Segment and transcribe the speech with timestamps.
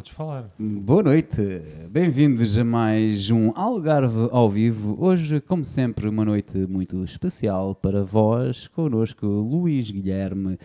[0.00, 0.50] Podes falar.
[0.58, 1.42] Boa noite,
[1.90, 4.96] bem-vindos a mais um Algarve ao vivo.
[4.98, 8.66] Hoje, como sempre, uma noite muito especial para vós.
[8.66, 10.58] Connosco, Luís Guilherme,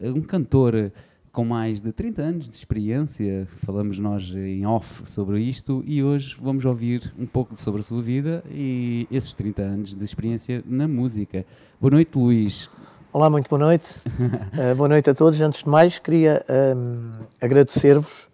[0.00, 0.90] um cantor
[1.30, 3.46] com mais de 30 anos de experiência.
[3.62, 8.00] Falamos nós em off sobre isto e hoje vamos ouvir um pouco sobre a sua
[8.00, 11.44] vida e esses 30 anos de experiência na música.
[11.78, 12.70] Boa noite, Luís.
[13.12, 14.00] Olá, muito boa noite.
[14.06, 15.38] uh, boa noite a todos.
[15.42, 16.42] Antes de mais, queria
[16.74, 18.28] um, agradecer-vos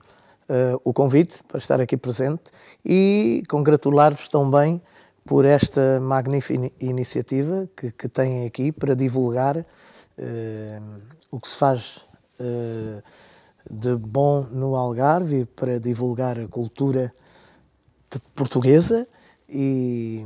[0.49, 2.45] uh, o convite para estar aqui presente
[2.85, 4.81] e congratular-vos também
[5.25, 9.65] por esta magnífica iniciativa que, que têm aqui para divulgar uh,
[11.31, 12.07] o que se faz
[12.41, 13.03] uh,
[13.71, 17.13] de bom no Algarve, para divulgar a cultura
[18.35, 19.09] portuguesa
[19.49, 20.25] e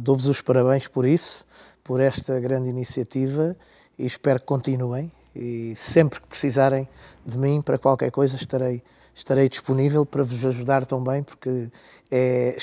[0.00, 1.46] dou-vos os parabéns por isso,
[1.82, 3.56] por esta grande iniciativa
[3.98, 6.88] e espero que continuem e sempre que precisarem
[7.24, 8.82] de mim para qualquer coisa estarei
[9.16, 11.68] estarei disponível para vos ajudar também, porque
[12.10, 12.56] é,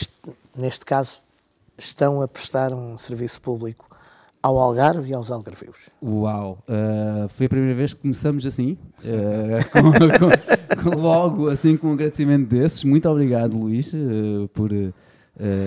[0.56, 1.20] neste caso
[1.78, 3.90] estão a prestar um serviço público
[4.42, 5.90] ao Algarve e aos algarveus.
[6.04, 6.60] Uau!
[6.68, 11.94] Uh, foi a primeira vez que começamos assim, uh, com, com, logo assim com um
[11.94, 12.84] agradecimento desses.
[12.84, 14.70] Muito obrigado, Luís, uh, por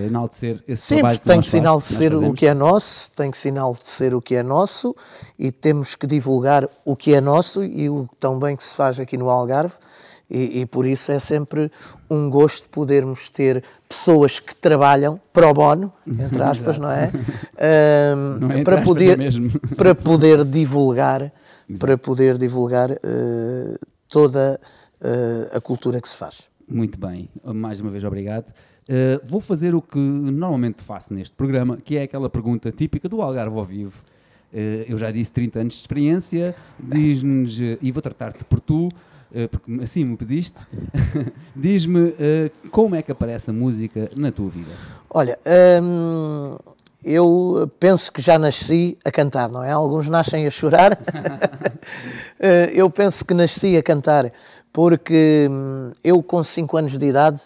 [0.06, 4.14] enaltecer esse Sim, trabalho que tem que enaltecer o que é nosso, tem que enaltecer
[4.14, 4.94] o que é nosso
[5.36, 9.00] e temos que divulgar o que é nosso e o tão bem que se faz
[9.00, 9.74] aqui no Algarve
[10.28, 11.70] e, e, por isso é sempre
[12.10, 17.10] um gosto podermos ter pessoas que trabalham pro bono, entre aspas, não é?
[18.14, 19.28] Um, não é para, poder, é
[19.76, 21.78] para poder divulgar, Exato.
[21.78, 24.60] para poder divulgar uh, toda
[25.00, 26.48] uh, a cultura que se faz.
[26.68, 28.52] Muito bem, mais uma vez obrigado.
[28.88, 33.22] Uh, vou fazer o que normalmente faço neste programa, que é aquela pergunta típica do
[33.22, 34.02] Algarve ao vivo.
[34.88, 38.88] eu já disse 30 anos de experiência, diz-nos, e vou tratar-te por tu,
[39.50, 40.60] porque assim me pediste,
[41.54, 44.70] diz-me uh, como é que aparece a música na tua vida?
[45.10, 45.38] Olha,
[45.82, 46.56] hum,
[47.04, 49.70] eu penso que já nasci a cantar, não é?
[49.70, 50.98] Alguns nascem a chorar.
[52.38, 54.30] Eh, eu penso que nasci a cantar
[54.72, 57.40] porque hum, eu, com 5 anos de idade,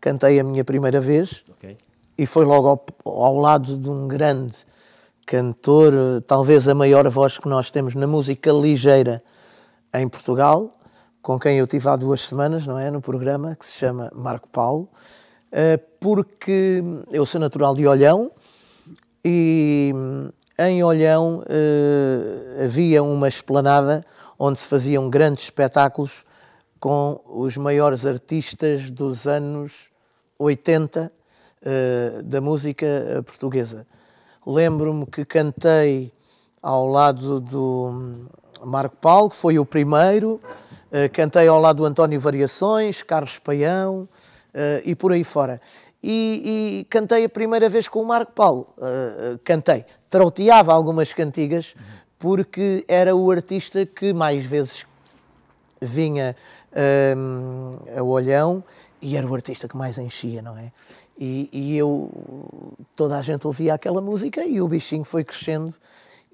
[0.00, 1.76] cantei a minha primeira vez okay.
[2.16, 4.54] e foi logo ao, ao lado de um grande
[5.26, 5.92] cantor,
[6.26, 9.20] talvez a maior voz que nós temos na música ligeira
[9.92, 10.70] em Portugal,
[11.26, 14.48] com quem eu tive há duas semanas, não é, no programa, que se chama Marco
[14.48, 14.88] Paulo,
[15.50, 18.30] eh, porque eu sou natural de Olhão
[19.24, 19.92] e
[20.56, 24.04] em Olhão eh, havia uma esplanada
[24.38, 26.24] onde se faziam grandes espetáculos
[26.78, 29.90] com os maiores artistas dos anos
[30.38, 31.10] 80
[31.60, 32.86] eh, da música
[33.26, 33.84] portuguesa.
[34.46, 36.12] Lembro-me que cantei
[36.62, 38.28] ao lado do
[38.64, 40.38] Marco Paulo, que foi o primeiro,
[41.12, 44.08] cantei ao lado do António Variações, Carlos Paião
[44.56, 45.60] uh, e por aí fora.
[46.02, 48.66] E, e, cantei a primeira vez com o Marco Paulo.
[48.76, 51.74] Uh, cantei, trauteava algumas cantigas,
[52.18, 54.86] porque era o artista que mais vezes
[55.80, 56.36] vinha
[57.96, 58.62] a Olhão
[59.00, 60.70] e era o artista que mais enchia, não é?
[61.18, 62.10] E, e, eu,
[62.94, 65.74] toda a gente ouvia aquela música e o bichinho foi crescendo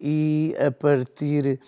[0.01, 1.61] e a partir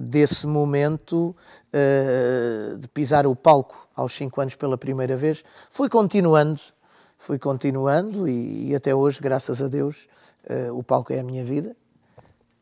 [0.00, 1.34] desse momento
[1.72, 6.60] uh, de pisar o palco aos 5 anos pela primeira vez, fui continuando,
[7.18, 10.08] fui continuando e, e até hoje, graças a Deus,
[10.50, 11.76] uh, o palco é a minha vida,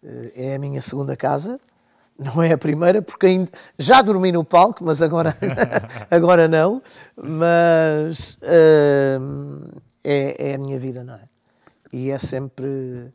[0.02, 1.58] uh, é a minha segunda casa.
[2.16, 5.36] Não é a primeira, porque ainda, já dormi no palco, mas agora,
[6.08, 6.80] agora não.
[7.16, 9.18] Mas é,
[10.52, 11.28] é a minha vida, não é?
[11.92, 13.12] E é sempre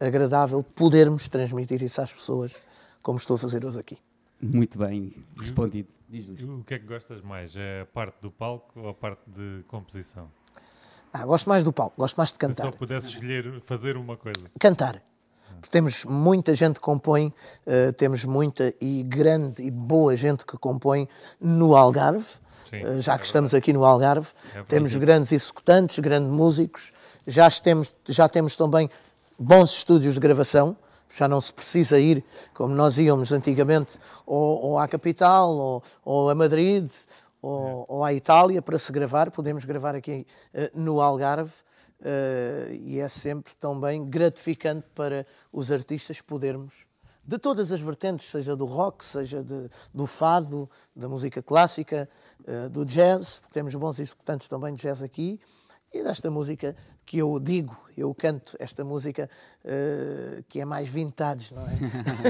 [0.00, 2.56] agradável podermos transmitir isso às pessoas
[3.04, 3.98] como estou a fazer hoje aqui.
[4.40, 5.88] Muito bem respondido.
[6.10, 7.54] o que é que gostas mais?
[7.54, 10.28] É a parte do palco ou a parte de composição?
[11.12, 12.64] Ah, gosto mais do palco, gosto mais de cantar.
[12.64, 14.40] Se só pudesse escolher fazer uma coisa.
[14.58, 15.00] Cantar.
[15.60, 17.26] Porque temos muita gente que compõe,
[17.66, 21.06] uh, temos muita e grande e boa gente que compõe
[21.38, 22.26] no Algarve,
[22.70, 24.28] Sim, uh, já é que estamos aqui no Algarve.
[24.54, 26.92] É temos grandes executantes, grandes músicos,
[27.26, 28.90] já temos, já temos também
[29.38, 30.76] bons estúdios de gravação
[31.14, 36.30] já não se precisa ir como nós íamos antigamente, ou, ou à capital, ou, ou
[36.30, 36.90] a Madrid,
[37.40, 37.84] ou, é.
[37.88, 39.30] ou, à Itália para se gravar.
[39.30, 41.52] Podemos gravar aqui uh, no Algarve
[42.00, 46.86] uh, e é sempre também gratificante para os artistas podermos,
[47.26, 52.08] de todas as vertentes, seja do rock, seja de, do fado, da música clássica,
[52.40, 55.40] uh, do jazz, porque temos bons executantes também de jazz aqui,
[55.94, 56.74] e desta música
[57.06, 59.30] que eu digo, eu canto esta música
[59.64, 61.70] uh, que é mais vintage, não é?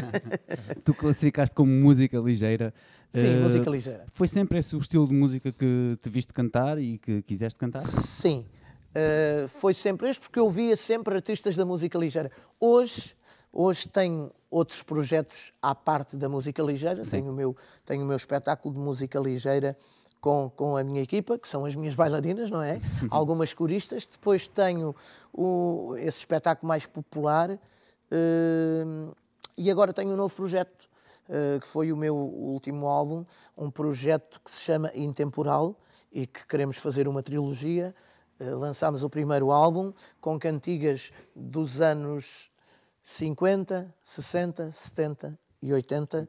[0.84, 2.74] tu classificaste como música ligeira.
[3.10, 4.04] Sim, uh, música ligeira.
[4.12, 7.80] Foi sempre esse o estilo de música que te viste cantar e que quiseste cantar?
[7.80, 8.44] Sim,
[8.90, 12.30] uh, foi sempre este, porque eu via sempre artistas da música ligeira.
[12.60, 13.16] Hoje,
[13.50, 17.56] hoje tenho outros projetos à parte da música ligeira, tenho o, meu,
[17.86, 19.74] tenho o meu espetáculo de música ligeira
[20.24, 22.80] com, com a minha equipa, que são as minhas bailarinas, não é?
[23.10, 24.06] Algumas coristas.
[24.06, 24.96] Depois tenho
[25.30, 29.16] o, esse espetáculo mais popular uh,
[29.54, 30.88] e agora tenho um novo projeto,
[31.28, 35.78] uh, que foi o meu último álbum, um projeto que se chama Intemporal
[36.10, 37.94] e que queremos fazer uma trilogia.
[38.40, 39.92] Uh, lançámos o primeiro álbum
[40.22, 42.50] com cantigas dos anos
[43.02, 46.26] 50, 60, 70 e 80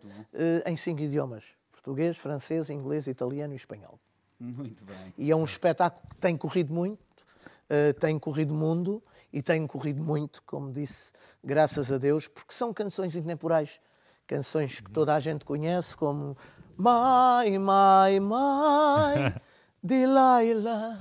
[0.65, 3.99] em cinco idiomas português, francês, inglês, italiano e espanhol.
[4.39, 5.13] Muito bem.
[5.17, 9.01] E é um espetáculo que tem corrido muito, uh, tem corrido mundo
[9.31, 13.79] e tem corrido muito, como disse, graças a Deus, porque são canções intemporais,
[14.25, 16.35] canções que toda a gente conhece, como
[16.75, 19.39] My, My, My,
[19.83, 20.99] Delilah.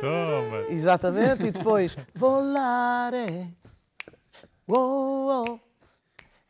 [0.00, 0.66] Toma.
[0.70, 3.54] Exatamente, e depois Volare.
[4.68, 5.60] Uou, uou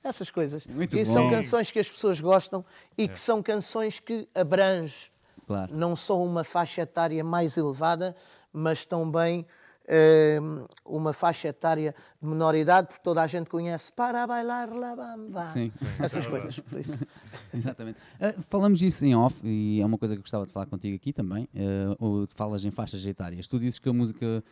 [0.05, 0.67] essas coisas.
[0.67, 1.13] Muito e bom.
[1.13, 2.65] são canções que as pessoas gostam
[2.97, 5.11] e que são canções que abrangem
[5.47, 5.75] claro.
[5.75, 8.15] não só uma faixa etária mais elevada,
[8.53, 9.47] mas também
[9.87, 10.39] eh,
[10.85, 15.47] uma faixa etária de menor idade, porque toda a gente conhece para bailar la bamba.
[15.49, 15.71] Sim.
[16.01, 16.61] Essas coisas.
[17.53, 17.99] Exatamente.
[18.19, 20.97] Uh, falamos isso em off e é uma coisa que eu gostava de falar contigo
[20.97, 21.49] aqui também.
[21.55, 23.47] Uh, falas em faixas etárias.
[23.47, 24.43] Tu dizes que a música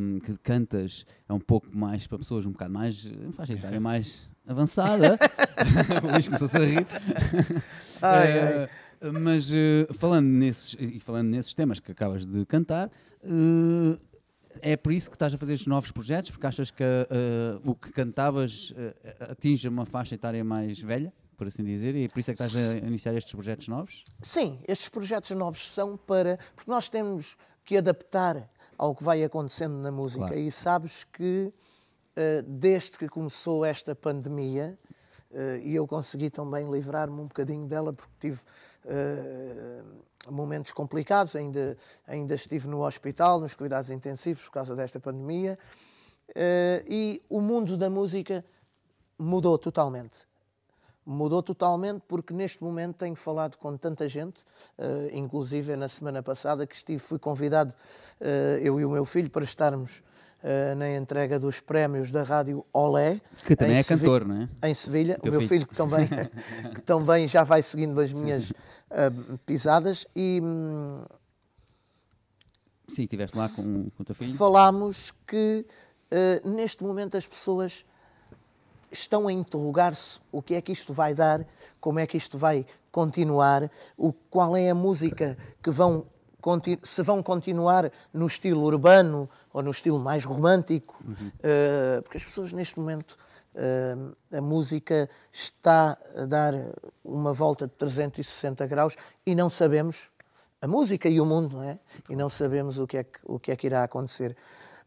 [0.00, 4.28] um, que cantas é um pouco mais para pessoas um bocado mais, faixa etária mais
[4.48, 5.18] avançada.
[6.02, 6.86] o Luís começou-se a rir.
[8.00, 8.64] Ai, ai.
[8.64, 12.88] Uh, mas uh, falando nesses e falando nesses temas que acabas de cantar,
[13.24, 13.98] uh,
[14.60, 16.84] é por isso que estás a fazer estes novos projetos, porque achas que
[17.64, 18.74] o que cantavas
[19.20, 21.12] atinge uma faixa etária mais velha?
[21.36, 24.02] por assim dizer, e é por isso é que estás a iniciar estes projetos novos?
[24.20, 26.36] Sim, estes projetos novos são para.
[26.56, 30.26] Porque nós temos que adaptar ao que vai acontecendo na música.
[30.26, 30.38] Claro.
[30.38, 31.52] E sabes que
[32.46, 34.76] desde que começou esta pandemia,
[35.30, 38.40] uh, e eu consegui também livrar-me um bocadinho dela porque tive
[38.84, 41.76] uh, momentos complicados, ainda,
[42.06, 45.58] ainda estive no hospital, nos cuidados intensivos por causa desta pandemia,
[46.86, 48.44] e o mundo da música
[49.18, 50.28] mudou totalmente.
[51.06, 54.44] Mudou totalmente porque neste momento tenho falado com tanta gente,
[55.14, 57.74] inclusive na semana passada que estive, fui convidado,
[58.62, 60.02] eu e o meu filho, para estarmos
[60.42, 63.20] uh, na entrega dos prémios da rádio Olé.
[63.44, 64.68] Que também é Sevi cantor, não é?
[64.68, 66.08] Em Sevilha, o meu filho, filho que, também,
[66.74, 68.52] que também já vai seguindo as minhas
[69.46, 70.40] pisadas e...
[70.42, 71.04] Um,
[72.88, 74.32] Sim, estiveste lá com, com o teu filho.
[74.34, 75.66] Falámos que
[76.42, 77.84] neste momento as pessoas
[78.90, 81.46] estão a interrogar-se o que é que isto vai dar,
[81.80, 86.06] como é que isto vai continuar, o, qual é a música que vão
[86.82, 91.14] se vão continuar no estilo urbano ou no estilo mais romântico, uhum.
[91.14, 93.16] uh, porque as pessoas neste momento
[93.54, 96.54] uh, a música está a dar
[97.04, 100.10] uma volta de 360 graus e não sabemos
[100.60, 101.78] a música e o mundo, não é?
[102.10, 104.36] E não sabemos o que é que, o que, é que irá acontecer.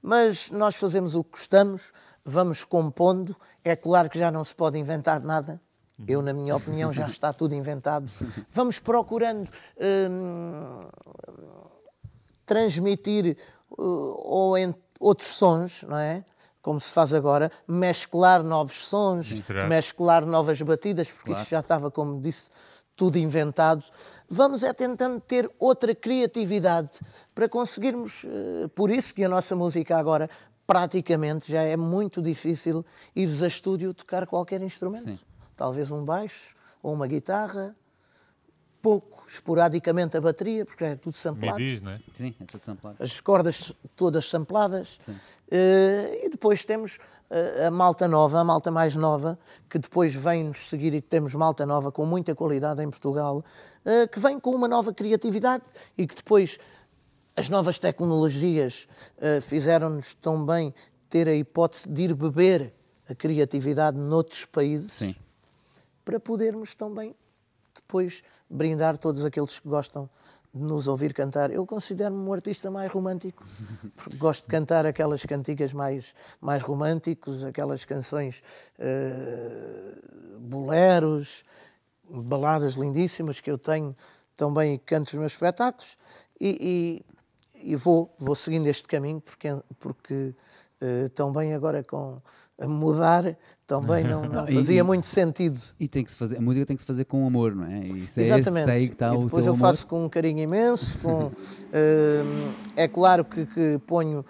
[0.02, 1.94] Mas nós fazemos o que gostamos,
[2.26, 3.36] vamos compondo.
[3.64, 5.62] É claro que já não se pode inventar nada.
[6.08, 8.10] Eu, na minha opinião, já está tudo inventado.
[8.52, 9.50] Vamos procurando
[10.10, 10.80] hum,
[12.52, 13.38] transmitir
[13.72, 16.22] uh, ou em outros sons, não é?
[16.62, 19.70] Como se faz agora, mesclar novos sons, Misturar.
[19.70, 21.42] mesclar novas batidas, porque claro.
[21.42, 22.50] isto já estava, como disse,
[22.94, 23.86] tudo inventado.
[24.30, 26.90] Vamos é tentando ter outra criatividade
[27.34, 30.30] para conseguirmos, uh, por isso que a nossa música agora
[30.68, 35.06] praticamente já é muito difícil ires a estúdio tocar qualquer instrumento.
[35.06, 35.20] Sim.
[35.56, 36.54] Talvez um baixo
[36.84, 37.74] ou uma guitarra,
[38.82, 41.60] pouco, esporadicamente a bateria, porque é tudo samplado.
[41.60, 42.00] Midis, não é?
[42.14, 42.98] Sim, é tudo samplado.
[43.00, 44.98] As cordas todas sampladas.
[45.08, 46.98] Uh, e depois temos
[47.30, 49.38] uh, a malta nova, a malta mais nova,
[49.70, 53.44] que depois vem-nos seguir e que temos malta nova com muita qualidade em Portugal,
[53.86, 55.64] uh, que vem com uma nova criatividade
[55.98, 56.58] e que depois
[57.36, 60.74] as novas tecnologias uh, fizeram-nos também
[61.10, 62.74] ter a hipótese de ir beber
[63.08, 65.16] a criatividade noutros países Sim.
[66.06, 67.16] para podermos também
[67.74, 70.10] depois brindar todos aqueles que gostam
[70.54, 71.50] de nos ouvir cantar.
[71.52, 73.46] Eu considero-me um artista mais romântico,
[73.96, 78.44] porque gosto de cantar aquelas cantigas mais, mais românticos, aquelas canções
[78.78, 81.46] uh, boleros,
[82.10, 83.96] baladas lindíssimas que eu tenho
[84.36, 85.98] também e canto nos meus espetáculos.
[86.40, 87.06] E,
[87.64, 90.36] e vou, vou seguindo este caminho porque, porque
[90.82, 92.22] uh, também agora com
[92.60, 93.36] a mudar
[93.66, 95.60] também não, não fazia E- muito sentido.
[95.80, 97.88] E tem que se fazer, a música tem que se fazer com amor, não é?
[97.88, 98.70] Isso é Exatamente.
[98.70, 99.68] esse aí que está e depois eu amor.
[99.68, 101.00] faço com um carinho imenso.
[101.00, 101.32] Com, hum,
[102.76, 104.26] é claro que, que ponho,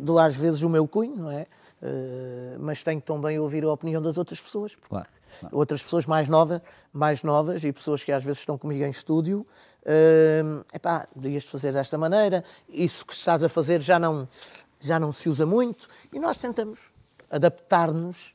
[0.00, 1.46] dou às vezes o meu cunho, não é?
[1.82, 4.74] Uh, mas tenho também ouvir a opinião das outras pessoas.
[4.74, 5.06] porque Claro,
[5.40, 5.56] claro.
[5.56, 6.60] Outras pessoas mais novas,
[6.92, 9.46] mais novas e pessoas que às vezes estão comigo em estúdio.
[9.82, 12.42] Uh, epá, devias fazer desta maneira.
[12.68, 14.26] Isso que estás a fazer já não,
[14.86, 15.86] já não se usa muito.
[16.12, 16.92] E nós tentamos
[17.30, 18.34] adaptar-nos.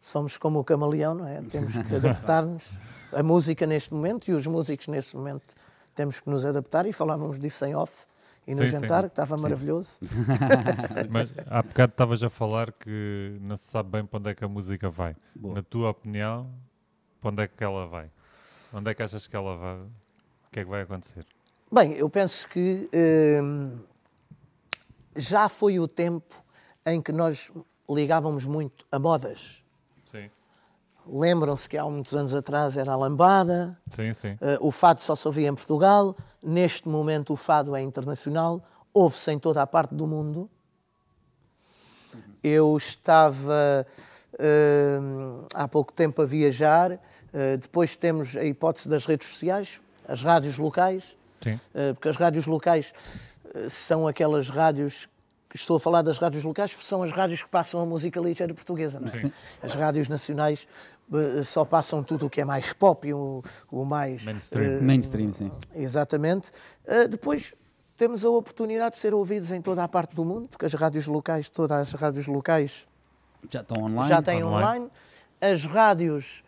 [0.00, 1.40] Somos como o camaleão, não é?
[1.42, 2.72] Temos que adaptar-nos.
[3.12, 5.54] A música neste momento e os músicos neste momento
[5.94, 6.86] temos que nos adaptar.
[6.86, 8.06] E falávamos disso em off
[8.46, 8.72] e no Sim, sim.
[8.72, 10.00] jantar, que estava maravilhoso.
[11.08, 14.44] Mas há bocado estavas a falar que não se sabe bem para onde é que
[14.44, 15.14] a música vai.
[15.34, 15.54] Boa.
[15.56, 16.50] Na tua opinião,
[17.20, 18.10] para onde é que ela vai?
[18.74, 19.76] Onde é que achas que ela vai?
[19.76, 21.24] O que é que vai acontecer?
[21.70, 22.88] Bem, eu penso que
[23.42, 23.78] hum,
[25.14, 26.34] já foi o tempo
[26.86, 27.50] em que nós
[27.88, 29.62] ligávamos muito a modas.
[30.10, 30.30] Sim.
[31.06, 34.38] Lembram-se que há muitos anos atrás era a lambada, Sim, sim.
[34.40, 38.62] eh, o fado só se ouvia em Portugal, neste momento o fado é internacional,
[38.94, 40.48] ouve-se em toda a parte do mundo.
[42.42, 43.86] Eu estava
[45.00, 46.98] hum, há pouco tempo a viajar,
[47.32, 51.58] eh, depois temos a hipótese das redes sociais, as rádios locais, Sim.
[51.94, 52.92] porque as rádios locais
[53.68, 55.08] são aquelas rádios
[55.54, 58.54] estou a falar das rádios locais porque são as rádios que passam a música ligeira
[58.54, 58.98] portuguesa.
[58.98, 59.32] Não é?
[59.62, 60.66] As rádios nacionais
[61.12, 64.78] eh, só passam tudo o que é mais pop e o, o mais Mainstream.
[64.78, 65.52] eh, Mainstream, sim.
[65.74, 66.50] Exatamente.
[66.86, 67.54] Uh, depois
[67.98, 71.06] temos a oportunidade de ser ouvidos em toda a parte do mundo, porque as rádios
[71.06, 72.86] locais, todas as rádios locais
[73.50, 74.08] Já estão online.
[74.08, 74.64] já têm online.
[74.64, 74.90] online.
[75.38, 76.42] As rádios,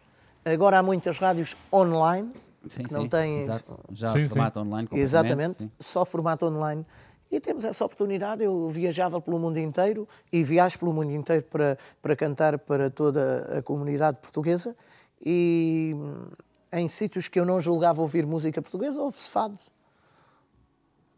[0.44, 2.32] agora há muitas rádios online,
[2.68, 3.78] Sim, que não sim, têm- Exato.
[3.92, 4.28] Já Sim, sim.
[4.28, 4.88] formato online.
[4.88, 5.70] completamente, exatamente, sim.
[5.78, 6.84] só formato online.
[7.30, 8.44] E temos essa oportunidade.
[8.44, 13.58] Eu viajava pelo mundo inteiro e viajo pelo mundo inteiro para, para cantar para toda
[13.58, 14.76] a comunidade portuguesa.
[15.24, 16.26] E hum,
[16.72, 19.58] em sítios que eu não julgava ouvir música portuguesa, ouve-se fado.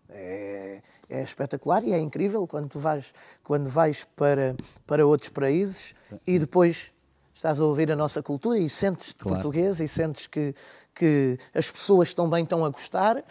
[0.09, 0.80] É,
[1.11, 4.56] é espetacular e é incrível quando tu vais, quando vais para,
[4.87, 5.95] para outros países
[6.26, 6.92] e depois
[7.37, 9.35] estás a ouvir a nossa cultura e sentes-te Claro.
[9.37, 10.55] português e sentes que,
[10.95, 13.23] que as pessoas também estão a gostar.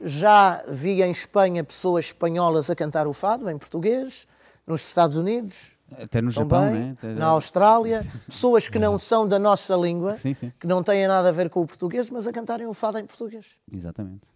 [0.00, 4.26] Já vi em Espanha pessoas espanholas a cantar o fado em português,
[4.66, 5.54] nos Estados Unidos
[5.92, 6.94] Até no Japão, também, né?
[6.98, 10.50] Até na Austrália, pessoas que não são da nossa língua, Sim, sim.
[10.58, 13.04] que não têm nada a ver com o português, mas a cantarem o fado em
[13.06, 13.46] português.
[13.70, 14.26] Exatamente.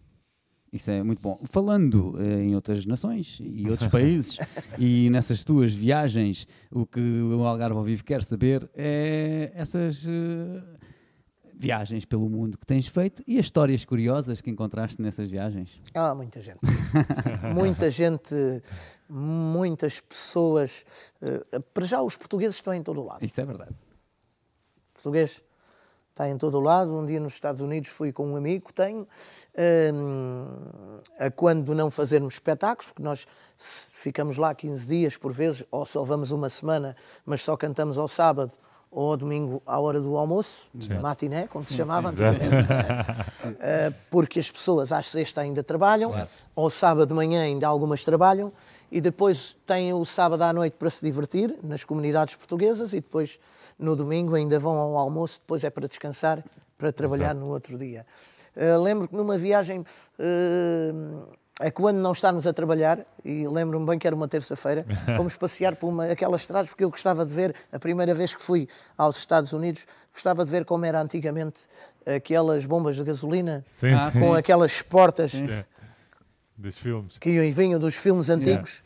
[0.71, 1.39] Isso é muito bom.
[1.45, 4.37] Falando eh, em outras nações e outros países
[4.77, 10.61] e nessas tuas viagens, o que o Algarve ao Vivo quer saber é essas eh,
[11.55, 15.81] viagens pelo mundo que tens feito e as histórias curiosas que encontraste nessas viagens.
[15.93, 16.59] Há muita gente.
[17.53, 18.35] muita gente,
[19.09, 20.85] muitas pessoas.
[21.21, 23.25] eh, Para já, os portugueses estão em todo o lado.
[23.25, 23.73] Isso é verdade.
[24.93, 25.41] português
[26.19, 26.93] está em todo o lado.
[26.93, 29.07] Um dia nos Estados Unidos fui com um amigo que tenho,
[29.93, 30.45] hum,
[31.17, 33.25] a quando não fazermos espetáculos, porque nós
[33.57, 36.95] ficamos lá 15 dias por vezes, ou só vamos uma semana,
[37.25, 38.51] mas só cantamos ao sábado
[38.91, 40.67] ou ao domingo à hora do almoço,
[40.99, 42.71] matiné, como se chamava antigamente.
[42.71, 48.51] Uh, porque as pessoas às sexta ainda trabalham, ao sábado de manhã ainda algumas trabalham,
[48.91, 53.39] e depois têm o sábado à noite para se divertir nas comunidades portuguesas, e depois
[53.77, 56.43] no domingo ainda vão ao almoço, depois é para descansar,
[56.77, 58.05] para trabalhar no outro dia.
[58.55, 59.79] Uh, lembro que numa viagem.
[59.81, 61.27] uh,
[61.61, 64.85] é quando não estamos a trabalhar, e lembro-me bem que era uma terça-feira,
[65.17, 68.41] fomos passear por uma, aquelas estradas, porque eu gostava de ver, a primeira vez que
[68.41, 68.65] fui
[68.97, 71.59] aos Estados Unidos, gostava de ver como era antigamente
[72.05, 74.21] aquelas bombas de gasolina, Sim, Ah, sim.
[74.21, 75.65] com aquelas portas É.
[76.61, 77.17] Dos filmes.
[77.17, 78.83] que iam e vinham dos filmes antigos,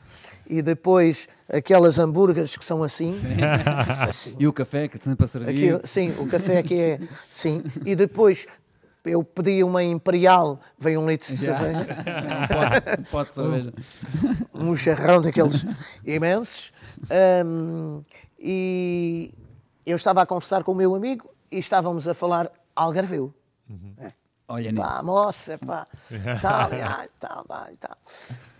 [0.48, 3.15] e depois aquelas hambúrgueres que são assim,
[4.08, 4.36] assim.
[4.39, 5.50] E o café que servir.
[5.50, 8.46] Aquilo, sim, o café que é, sim, e depois
[9.03, 11.58] eu pedi uma imperial, veio um litro de Já.
[11.60, 11.98] cerveja,
[12.94, 13.74] Pode, pode saber.
[14.53, 15.65] um charrão daqueles
[16.06, 16.72] imensos.
[17.46, 18.03] Hum,
[18.39, 19.34] e
[19.86, 23.34] eu estava a conversar com o meu amigo e estávamos a falar algarveu.
[24.54, 25.06] Olha Pá, nisso.
[25.08, 25.88] moça, pá,
[26.40, 27.98] tal, e tal, pá, e tal.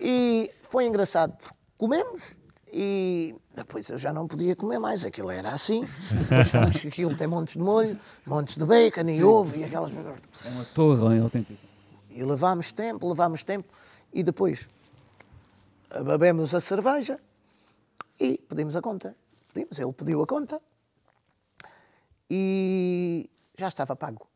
[0.02, 1.36] E foi engraçado,
[1.78, 2.36] comemos
[2.72, 5.86] e depois eu já não podia comer mais, aquilo era assim.
[6.10, 7.96] Depois sabes que aquilo tem montes de molho,
[8.26, 9.92] montes de bacon e ovo e aquelas.
[9.96, 11.60] É uma torre autêntica.
[12.10, 13.72] E levámos tempo, levámos tempo,
[14.12, 14.68] e depois
[16.04, 17.20] bebemos a cerveja
[18.20, 19.16] e pedimos a conta.
[19.54, 20.60] Pedimos, ele pediu a conta
[22.28, 24.28] e já estava pago.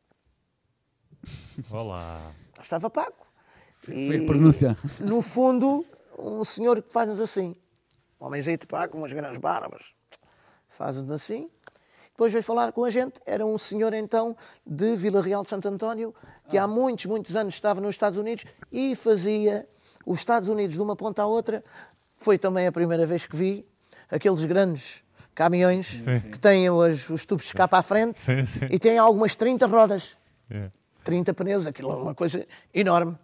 [1.69, 2.31] Olá.
[2.62, 3.15] Estava pago.
[3.79, 4.77] Foi a pronúncia.
[5.00, 5.86] no fundo,
[6.17, 7.55] um senhor que faz-nos assim.
[8.19, 9.86] Um homenzito, pá, com umas grandes barbas.
[10.69, 11.50] Faz-nos assim.
[12.10, 13.19] Depois veio falar com a gente.
[13.25, 16.13] Era um senhor, então, de Vila Real de Santo António,
[16.50, 19.67] que há muitos, muitos anos estava nos Estados Unidos e fazia
[20.05, 21.63] os Estados Unidos de uma ponta à outra.
[22.17, 23.67] Foi também a primeira vez que vi
[24.10, 25.03] aqueles grandes
[25.36, 28.62] caminhões que têm os, os tubos de escape à frente Sim, sim.
[28.72, 30.17] e têm algumas 30 rodas.
[30.50, 30.72] Yeah.
[31.08, 33.16] 30 pneus, aquilo é uma coisa enorme.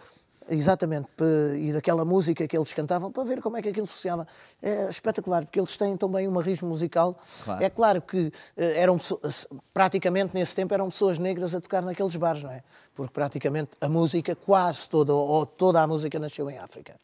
[0.49, 4.26] exatamente, para- e daquela música que eles cantavam, para ver como é que aquilo funcionava.
[4.62, 7.19] É espetacular, porque eles têm também um risco musical.
[7.45, 7.64] Claro.
[7.64, 12.16] É claro que eh, eram pessoas- praticamente nesse tempo eram pessoas negras a tocar naqueles
[12.16, 12.62] bares, não é?
[12.94, 16.94] Porque praticamente a música, quase toda, ou toda a música nasceu em África.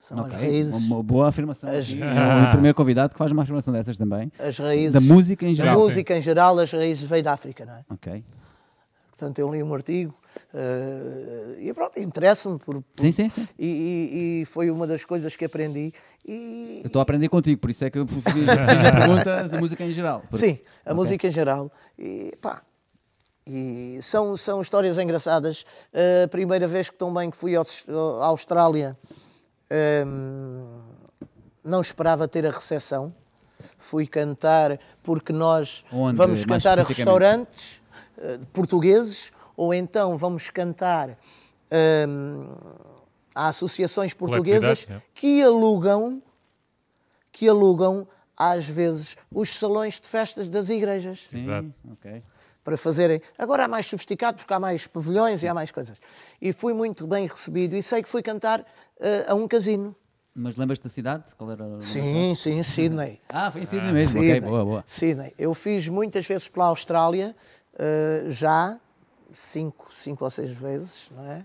[0.00, 0.74] São Ok, as raízes.
[0.74, 1.68] uma boa afirmação.
[1.70, 1.92] As-.
[1.92, 4.32] É o primeiro convidado que faz uma afirmação dessas também.
[4.38, 5.78] As raízes Da música em da geral.
[5.78, 7.84] música em geral, as raízes veio da África, não é?
[7.90, 8.24] Ok.
[9.10, 10.14] Portanto, eu li um artigo
[10.54, 13.46] eh, e pronto, interesso-me por, por- Sim, sim, sim.
[13.58, 15.92] E, e- e foi uma das coisas que aprendi.
[16.26, 19.48] E, Eu estou a aprender contigo, por isso é que eu fiz, fiz a pergunta
[19.48, 20.22] da música em geral.
[20.30, 21.70] Porque- sim, a música em geral.
[21.98, 22.62] E pá,
[23.46, 25.66] e são, são histórias engraçadas.
[26.24, 27.86] A primeira vez que também que fui aos-
[28.22, 28.96] à Austrália,
[29.70, 30.64] ehm,
[31.64, 33.14] não esperava ter a recepção.
[33.78, 37.82] Fui cantar porque nós Onde, vamos mais cantar a restaurantes
[38.18, 41.18] eh, portugueses ou então vamos cantar
[41.70, 42.46] ehm,
[43.34, 46.22] a associações portuguesas Coletividade, que alugam
[47.32, 51.74] que alugam às vezes os salões de festas das igrejas Sim, Exato.
[51.92, 52.22] ok.
[52.64, 53.20] Para fazerem.
[53.38, 55.98] Agora há mais sofisticado porque há mais pavilhões e há mais coisas.
[56.40, 58.64] E fui muito bem recebido e sei que fui cantar
[58.98, 59.94] eh, a um casino.
[60.34, 61.24] Mas lembras-te da cidade?
[61.36, 63.20] Qual era Sim, sim, Sydney.
[63.28, 64.12] Ah, foi em Sydney mesmo.
[64.12, 64.38] Sydney.
[64.38, 64.84] Ok, boa, boa.
[64.86, 65.34] Sydney.
[65.38, 67.34] Eu fiz muitas vezes pela Austrália,
[67.78, 68.78] eh, já,
[69.34, 71.44] cinco, cinco ou seis vezes, não é?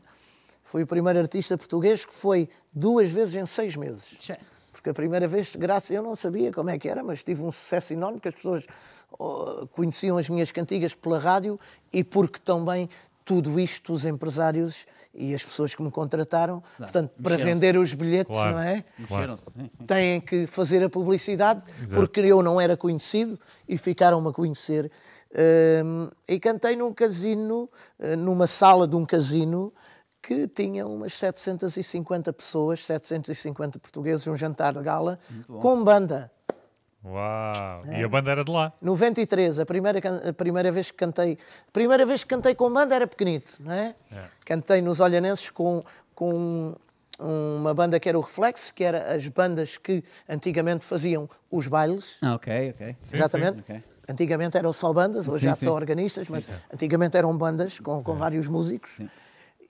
[0.63, 4.05] Fui o primeiro artista português que foi duas vezes em seis meses.
[4.17, 4.37] Tchê.
[4.75, 7.51] Porque a primeira vez, graças eu não sabia como é que era, mas tive um
[7.51, 8.65] sucesso enorme, porque as pessoas
[9.17, 11.57] oh, conheciam as minhas cantigas pela rádio
[11.93, 12.89] e porque também
[13.23, 18.31] tudo isto, os empresários e as pessoas que me contrataram, portanto, para vender os bilhetes,
[18.31, 18.51] Claro.
[18.51, 18.83] não é?
[19.07, 19.35] Claro.
[19.87, 21.93] Têm que fazer a publicidade, Exato.
[21.95, 24.91] porque eu não era conhecido e ficaram-me a conhecer.
[25.83, 29.73] Hum, e cantei num casino, eh, numa sala de um casino,
[30.25, 35.19] que tinha umas 750 pessoas, 750 portugueses, um jantar de gala,
[35.61, 36.31] com banda.
[37.03, 37.83] Uau!
[37.91, 38.03] E É.
[38.03, 38.73] a banda era de lá.
[38.81, 42.95] 93, a primeira, a primeira vez que cantei, a primeira vez que cantei com banda
[42.95, 43.95] era pequenito, não é?
[44.43, 45.83] Cantei nos Olhanenses com,
[46.15, 46.75] com
[47.19, 52.17] uma banda que era o Reflexo, que era as bandas que antigamente faziam os bailes,
[52.23, 52.95] Ah, ok, ok.
[53.03, 53.59] Sim, exatamente.
[53.61, 53.83] ok.
[54.09, 55.65] Antigamente eram só bandas, hoje Sim, já sim.
[55.65, 58.99] são organistas, mas antigamente eram bandas com, com vários músicos.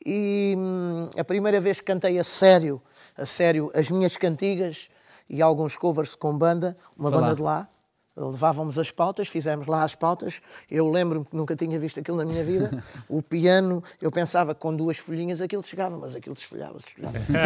[0.05, 2.81] E hum, a primeira vez que cantei a sério,
[3.17, 4.87] a sério, as minhas cantigas
[5.27, 7.35] e alguns covers com banda, uma Foi banda lá.
[7.35, 7.69] de lá,
[8.15, 10.41] levávamos as pautas, fizemos lá as pautas.
[10.69, 12.71] Eu lembro-me que nunca tinha visto aquilo na minha vida.
[13.09, 16.87] O piano, eu pensava que com duas folhinhas aquilo chegava, mas aquilo desfolhava-se.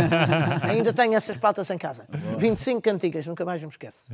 [0.63, 2.07] Ainda tenho essas pautas em casa.
[2.37, 4.05] 25 cantigas, nunca mais me esqueço.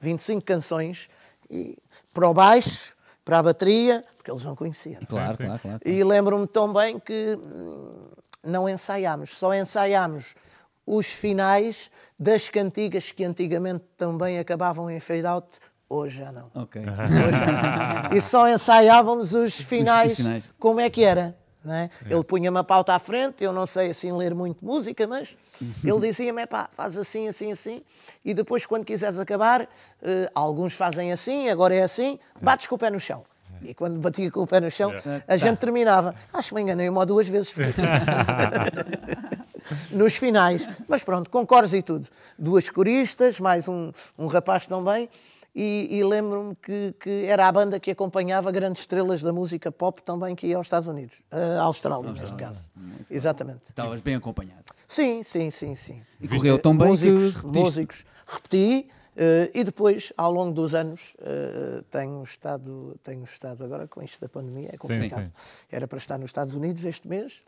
[0.00, 1.08] 25 canções,
[1.48, 1.76] e
[2.12, 5.00] para o baixo, para a bateria, porque eles não conheciam.
[5.08, 5.80] Claro, claro, claro.
[5.84, 8.10] E lembro-me tão bem que hum,
[8.42, 10.34] não ensaiámos, só ensaiámos
[10.86, 15.46] os finais das cantigas que antigamente também acabavam em fade out,
[15.88, 16.50] hoje já não.
[16.54, 16.82] Ok.
[18.14, 20.50] E só ensaiávamos os finais, finais.
[20.58, 21.36] como é que era.
[21.64, 21.90] Não é?
[22.06, 25.36] Ele punha-me a pauta à frente, eu não sei assim ler muito música, mas
[25.84, 26.42] ele dizia-me,
[26.72, 27.82] faz assim, assim, assim,
[28.24, 29.68] e depois quando quiseres acabar,
[30.02, 33.22] eh, alguns fazem assim, agora é assim, bates com o pé no chão.
[33.62, 34.90] E quando batia com o pé no chão,
[35.28, 36.14] a gente terminava.
[36.32, 37.52] Acho que me enganei uma ou duas vezes.
[39.92, 40.66] Nos finais.
[40.88, 42.08] Mas pronto, com cores e tudo.
[42.38, 45.10] Duas coristas, mais um, um rapaz também.
[45.54, 50.00] E, e lembro-me que, que era a banda que acompanhava grandes estrelas da música pop
[50.02, 51.16] também que ia aos Estados Unidos.
[51.30, 52.64] À Austrália, neste caso.
[53.10, 53.62] Exatamente.
[53.68, 54.64] Estavas bem acompanhado.
[54.86, 56.02] Sim, sim, sim, sim.
[56.20, 57.58] E correu tão bem que músicos, repetiste.
[57.58, 58.04] músicos.
[58.26, 64.02] Repeti eh, e depois, ao longo dos anos, eh, tenho, estado, tenho estado agora com
[64.02, 65.30] isto da pandemia, é complicado.
[65.70, 67.42] Era para estar nos Estados Unidos este mês,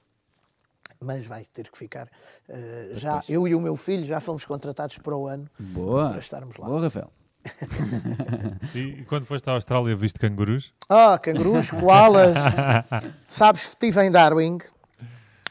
[1.01, 2.09] mas vai ter que ficar.
[2.49, 6.11] eh, já, eu e o meu filho já fomos contratados para o ano Boa.
[6.11, 6.67] para estarmos lá.
[6.67, 7.11] Boa, Rafael.
[8.75, 10.73] E, e quando foste à Austrália, viste cangurus?
[10.89, 12.37] Ah, cangurus, koalas.
[13.27, 14.59] Sabes, estive em Darwin.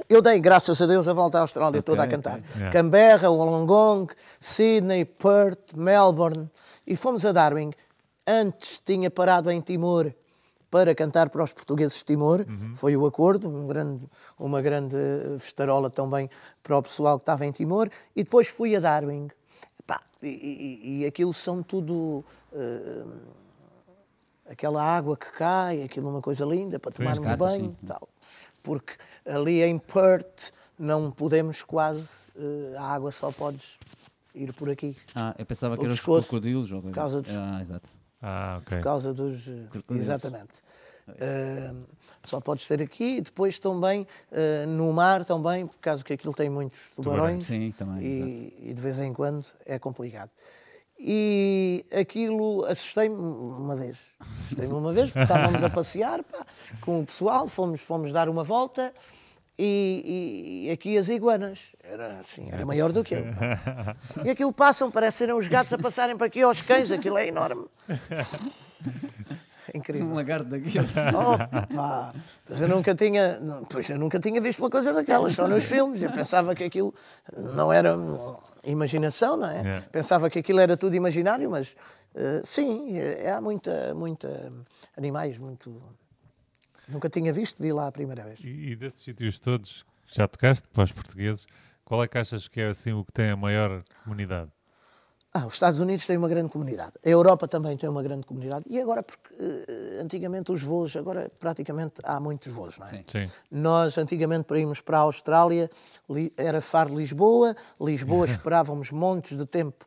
[0.09, 2.41] Eu dei, graças a Deus, a volta à Austrália toda a cantar.
[2.55, 2.71] Yeah.
[2.71, 4.07] Canberra, Wollongong,
[4.39, 6.49] Sydney, Perth, Melbourne.
[6.87, 7.71] E fomos a Darwin.
[8.25, 10.11] Antes tinha parado em Timor
[10.69, 12.45] para cantar para os portugueses de Timor.
[12.75, 14.05] Foi o acordo, um grande,
[14.39, 14.95] uma grande
[15.39, 16.29] festarola também
[16.63, 17.89] para o pessoal que estava em Timor.
[18.15, 19.29] E depois fui a Darwin.
[20.21, 22.23] E, e- e aquilo são tudo...
[22.53, 23.03] eh,
[24.49, 27.77] aquela água que cai, aquilo é uma coisa linda para tomarmos Cascata, banho sim.
[27.83, 28.07] e tal.
[28.61, 28.93] Porque
[29.25, 33.77] ali em Perth não podemos quase, eh, a água só podes
[34.35, 36.71] ir por aqui, Ah, eu pensava que O eram os crocodilos.
[36.71, 36.81] Ou...
[36.81, 37.89] por causa dos- Ah, exato.
[38.21, 38.77] Ah, ok.
[38.77, 39.47] por causa dos...
[39.47, 40.07] eh, Crocodilos.
[40.07, 40.53] Exatamente.
[41.19, 41.71] Eh,
[42.23, 46.33] só podes ser aqui e depois também eh, no mar também, por causa que aquilo
[46.33, 50.29] tem muitos tubarões, Sim, também, e, e de vez em quando é complicado.
[50.99, 53.97] E aquilo assustei-me uma vez.
[54.39, 56.45] Assustei-me uma vez, porque estávamos a passear pá,
[56.79, 58.93] com o pessoal, fomos, fomos dar uma volta
[59.57, 61.59] e, e- aqui as iguanas.
[61.83, 63.25] Era assim, era maior do que eu.
[64.23, 67.27] E aquilo passam, parece serem os gatos a passarem para aqui aos cães, aquilo é
[67.27, 67.65] enorme.
[69.73, 70.05] É incrível.
[70.05, 70.91] Um lagarto daqueles.
[71.15, 72.13] Opa!
[72.45, 76.01] Pois eu nunca tinha, pois eu nunca tinha visto uma coisa daquelas, só nos filmes.
[76.01, 76.93] Eu pensava que aquilo
[77.55, 77.95] não era
[78.63, 79.61] imaginação, não é?
[79.61, 79.87] Yeah.
[79.91, 81.75] Pensava que aquilo era tudo imaginário, mas
[82.13, 84.51] eh, sim, eh, há muita, muita
[84.97, 85.81] animais, muito.
[86.87, 88.41] Nunca tinha visto, vi lá a primeira vez.
[88.43, 91.47] E, e desses sítios todos que já tocaste para os portugueses,
[91.85, 94.51] qual é que achas que é assim o que tem a maior comunidade?
[95.33, 96.91] Ah, os Estados Unidos têm uma grande comunidade.
[97.05, 98.65] A Europa também tem uma grande comunidade.
[98.69, 102.89] E agora, porque eh, antigamente os voos, agora praticamente há muitos voos, não é?
[102.89, 103.01] Sim.
[103.07, 103.27] Sim.
[103.49, 105.69] Nós, antigamente, para irmos para a Austrália,
[106.09, 107.55] li- era Faro-Lisboa.
[107.79, 109.85] Lisboa esperávamos montes de tempo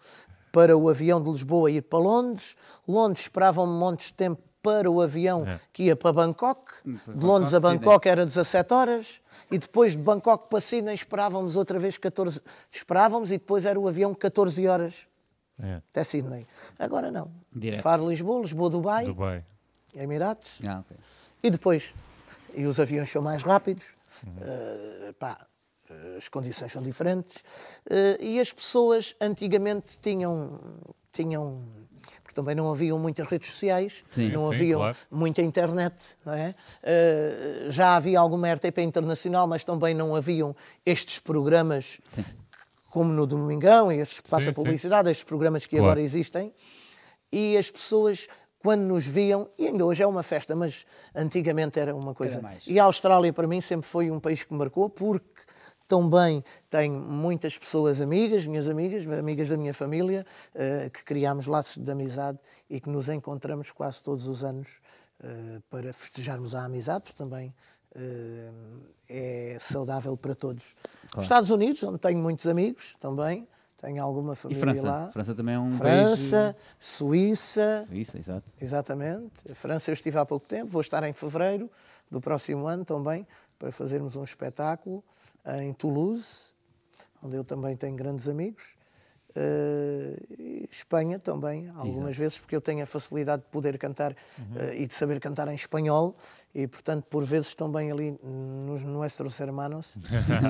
[0.50, 2.56] para o avião de Lisboa ir para Londres.
[2.88, 5.60] Londres esperavam montes de tempo para o avião É.
[5.74, 6.72] que ia para Bangkok.
[7.04, 9.20] para De Londres a Bangkok, Bangkok era 17 horas.
[9.50, 12.40] E depois de Bangkok para Sydney esperávamos outra vez 14...
[12.70, 15.06] Esperávamos e depois era o avião 14 horas
[15.62, 15.74] É.
[15.90, 16.46] até Sydney.
[16.78, 17.30] Agora não.
[17.54, 17.82] Direto.
[17.82, 19.44] Faro-Lisboa, Lisboa-Dubai, Dubai.
[19.94, 20.58] Emirados.
[20.66, 20.96] Ah, ok.
[21.42, 21.94] E depois,
[22.54, 23.84] e os aviões são mais rápidos,
[24.40, 25.46] eh, pá,
[25.90, 27.42] eh, as condições são diferentes,
[27.88, 30.58] eh, e as pessoas antigamente tinham,
[31.12, 31.62] tinham,
[32.22, 34.32] porque também não haviam muitas redes sociais, Sim.
[34.32, 34.96] não Sim, havia claro.
[35.10, 36.54] muita internet, não é?
[36.82, 42.24] Eh, já havia alguma RTP internacional, mas também não haviam estes programas Sim.
[42.94, 43.98] Como no Domingão, e
[44.30, 44.52] passa sim.
[44.52, 45.86] publicidade, estes programas que Claro.
[45.86, 46.54] agora existem,
[47.32, 48.28] e as pessoas,
[48.60, 52.34] quando nos viam, e ainda hoje é uma festa, mas antigamente era uma coisa.
[52.34, 52.64] Era mais.
[52.68, 55.40] E a Austrália, para mim, sempre foi um país que me marcou, porque
[55.88, 61.82] também tenho muitas pessoas amigas, minhas amigas, amigas da minha família, eh, que criámos laços
[61.82, 62.38] de amizade
[62.70, 64.68] e que nos encontramos quase todos os anos
[65.20, 67.52] eh, para festejarmos a amizade, porque também
[69.08, 70.74] é saudável para todos.
[71.16, 73.46] Os Estados Unidos, onde tenho muitos amigos também,
[73.80, 74.86] tenho alguma E família França?
[74.86, 75.10] lá.
[75.10, 77.86] França também é um França, Suíça, país...
[77.88, 78.46] Suíça, exato.
[78.60, 79.50] exatamente.
[79.50, 81.70] A França eu estive há pouco tempo, vou estar em fevereiro
[82.10, 83.26] do próximo ano também,
[83.58, 85.04] para fazermos um espetáculo
[85.60, 86.52] em Toulouse,
[87.22, 88.74] onde eu também tenho grandes amigos.
[89.36, 94.14] Eh, e Espanha também, algumas vezes, porque eu tenho a facilidade de poder cantar
[94.54, 96.16] eh, e de saber cantar em espanhol
[96.54, 99.96] e, portanto, por vezes também ali nos nossos hermanos.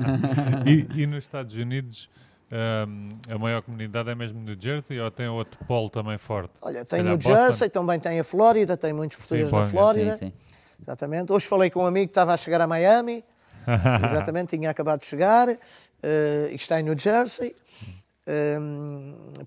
[0.67, 2.09] e, e nos Estados Unidos,
[2.51, 6.53] ahm, a maior comunidade é mesmo no Jersey ou tem outro polo também forte?
[6.61, 7.35] Olha, tem Boston?
[7.35, 10.13] Jersey, também tem a Flórida, tem muitos portugueses na Boston, Flórida.
[10.13, 10.33] Sim, sim.
[10.79, 11.31] Exatamente.
[11.33, 13.23] Hoje falei com um amigo que estava a chegar a Miami,
[14.05, 17.55] exatamente, tinha acabado de chegar eh, e está em New Jersey.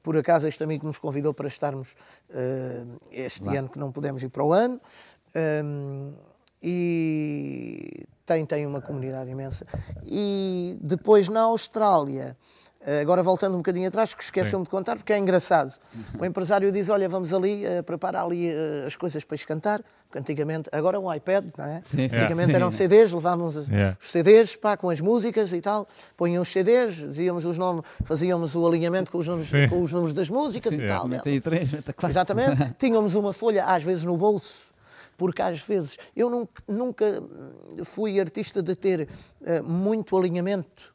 [0.03, 1.89] Por acaso, este amigo nos convidou para estarmos
[2.31, 3.59] eh, este Lá.
[3.59, 4.81] ano, que não pudemos ir para o ano.
[6.63, 9.67] E tem, tem uma comunidade imensa.
[10.05, 12.37] E depois na Austrália,
[13.01, 15.75] agora voltando um bocadinho atrás, que esqueceu-me de contar, porque é engraçado.
[16.19, 19.83] O empresário diz: Olha, vamos ali, eh, prepara ali eh, as coisas para cantar.
[20.09, 21.81] Porque antigamente, agora é um iPad, não é?
[21.85, 22.17] Sim, sim.
[22.17, 22.55] Antigamente Sim.
[22.55, 23.95] eram CDs, levávamos os Yeah.
[24.01, 25.87] os CDs pá, com as músicas e tal,
[26.17, 29.69] punham os CDs, dizíamos os nomes, fazíamos o alinhamento com os nomes, Sim.
[29.69, 31.07] com os nomes das músicas e tal.
[31.07, 31.19] né?
[31.19, 32.11] 93, 94.
[32.11, 32.75] Exatamente.
[32.81, 34.69] Tínhamos uma folha, às vezes, no bolso.
[35.19, 37.23] Porque às vezes eu nunca, nunca
[37.85, 39.09] fui artista de ter
[39.45, 40.95] eh, muito alinhamento.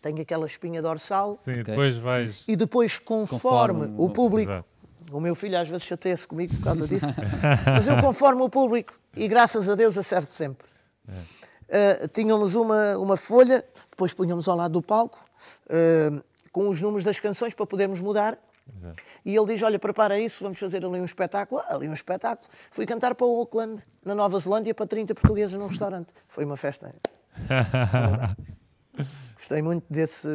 [0.00, 2.42] Tenho aquela espinha dorsal Sim, depois vais.
[2.48, 4.68] e depois, conforme, Conforme o público, Exato.
[5.12, 7.06] o meu filho às vezes chateia-se comigo por causa disso,
[7.66, 10.66] mas eu conforme o público e graças a Deus acerto sempre.
[11.08, 15.18] Uh, tínhamos uma, uma folha, depois punhamos ao lado do palco,
[15.66, 18.38] uh, com os números das canções para podermos mudar.
[18.76, 19.02] Exato.
[19.24, 21.60] E ele diz: Olha, prepara isso, vamos fazer ali um espetáculo.
[21.68, 22.48] Ah, ali um espetáculo.
[22.70, 26.08] Fui cantar para o Auckland, na Nova Zelândia, para 30 portugueses num restaurante.
[26.28, 26.94] Foi uma festa.
[29.40, 30.28] Gostei muito desse,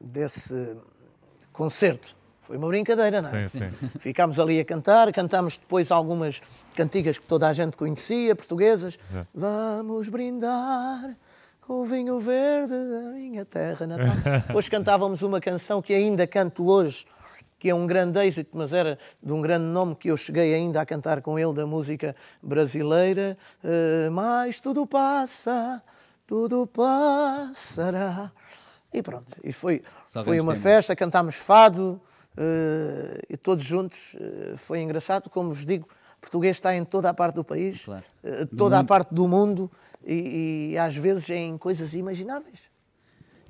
[0.00, 0.76] desse
[1.52, 2.14] concerto.
[2.42, 3.48] Foi uma brincadeira, não é?
[3.48, 3.88] Sim, sim.
[3.98, 6.40] Ficámos ali a cantar, cantámos depois algumas
[6.76, 8.96] cantigas que toda a gente conhecia, portuguesas.
[9.10, 9.28] Exato.
[9.34, 11.16] Vamos brindar
[11.62, 14.14] com o vinho verde da minha terra natal.
[14.46, 17.04] depois cantávamos uma canção que ainda canto hoje,
[17.58, 20.80] que é um grande êxito, mas era de um grande nome que eu cheguei ainda
[20.80, 23.36] a cantar com ele da música brasileira.
[23.64, 25.82] Eh, mas tudo passa,
[26.26, 28.32] tudo passará.
[28.92, 30.62] E pronto, e foi, Só foi uma temas.
[30.62, 32.00] festa, cantámos fado
[32.36, 33.98] eh, e todos juntos.
[34.18, 35.88] eh, foi engraçado, como vos digo,
[36.20, 38.04] português está em toda a parte do país, Claro.
[38.22, 38.88] Do toda a mundo.
[38.88, 39.70] parte do mundo
[40.04, 42.60] e, e às vezes em coisas imagináveis.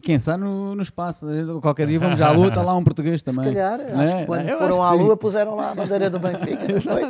[0.07, 1.27] Quem sabe no, no espaço,
[1.61, 3.47] qualquer dia vamos à lua, está lá um português Se também.
[3.53, 4.21] calhar, Não acho é?
[4.21, 5.03] que quando Eu foram acho que à sim.
[5.05, 6.73] Lua puseram lá a bandeira do Benfica.
[6.73, 7.03] não foi?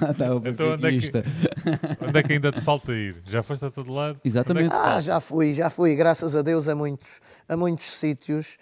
[0.00, 1.12] Ah, tá, Então onde é, que,
[2.06, 3.16] onde é que ainda te falta ir?
[3.26, 4.20] Já foste a todo lado?
[4.24, 4.72] Exatamente.
[4.72, 8.56] É Ah, já fui, já fui, graças a Deus, a muitos, a muitos sítios,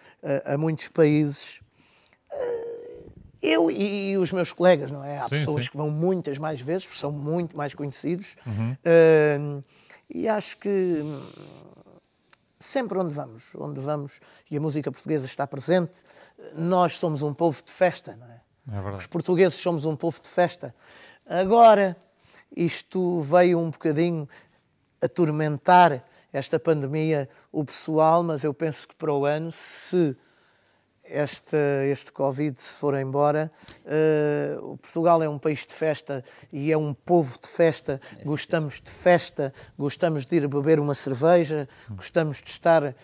[0.46, 1.60] a, a muitos países.
[2.32, 3.02] Eh,
[3.42, 5.18] Eu e, e os meus colegas, não é?
[5.18, 5.70] Há Sim, pessoas sim.
[5.70, 8.28] que vão muitas mais vezes, porque são muito mais conhecidos.
[8.46, 8.74] Uhum.
[8.82, 9.38] Eh,
[10.08, 11.02] e acho que
[12.64, 15.98] sempre onde vamos, onde vamos, e a música portuguesa está presente,
[16.56, 18.40] nós somos um povo de festa, não é?
[18.72, 19.08] É Os verdade.
[19.08, 20.74] portugueses somos um povo de festa.
[21.26, 21.96] Agora,
[22.56, 24.28] isto veio um bocadinho
[25.00, 30.16] atormentar esta pandemia o pessoal, mas eu penso que para o ano, se
[31.04, 31.56] este,
[31.90, 33.50] este Covid se for embora,
[34.62, 38.00] o Portugal é um país de festa e é um povo de festa.
[38.24, 42.94] Gostamos de festa, gostamos de ir beber uma cerveja, gostamos de estar eh,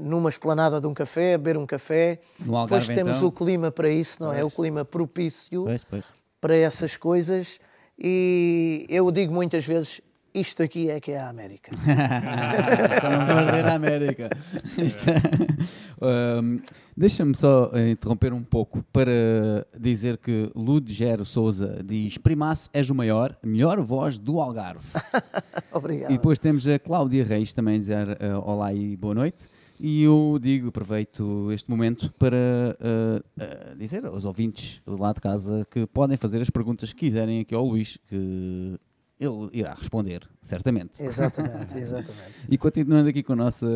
[0.00, 2.20] numa esplanada de um café, beber um café.
[2.40, 3.28] No Algarve, Depois temos então?
[3.28, 4.38] o clima para isso, não é?
[4.38, 4.54] O Pois.
[4.54, 6.04] clima propício Pois, pois.
[6.40, 7.58] para essas coisas
[7.98, 10.00] e eu digo muitas vezes
[10.34, 11.70] isto aqui é que é a América.
[13.00, 14.30] Só não vamos ler a América.
[14.78, 16.60] Isto é- Um,
[16.96, 22.94] Deixa-me só eh, interromper um pouco para dizer que Ludgero Souza diz: Primaço, és o
[22.94, 24.84] maior, melhor voz do Algarve.
[25.72, 26.10] Obrigado.
[26.10, 29.44] E depois temos a Cláudia Reis também a dizer eh, olá e boa noite.
[29.80, 35.66] E eu digo, aproveito este momento para eh, eh, dizer aos ouvintes lá de casa
[35.70, 38.76] que podem fazer as perguntas que quiserem aqui ao Luís, que
[39.22, 41.02] ele irá responder, certamente.
[41.02, 42.32] Exatamente, exatamente.
[42.48, 43.66] E continuando aqui com a nossa,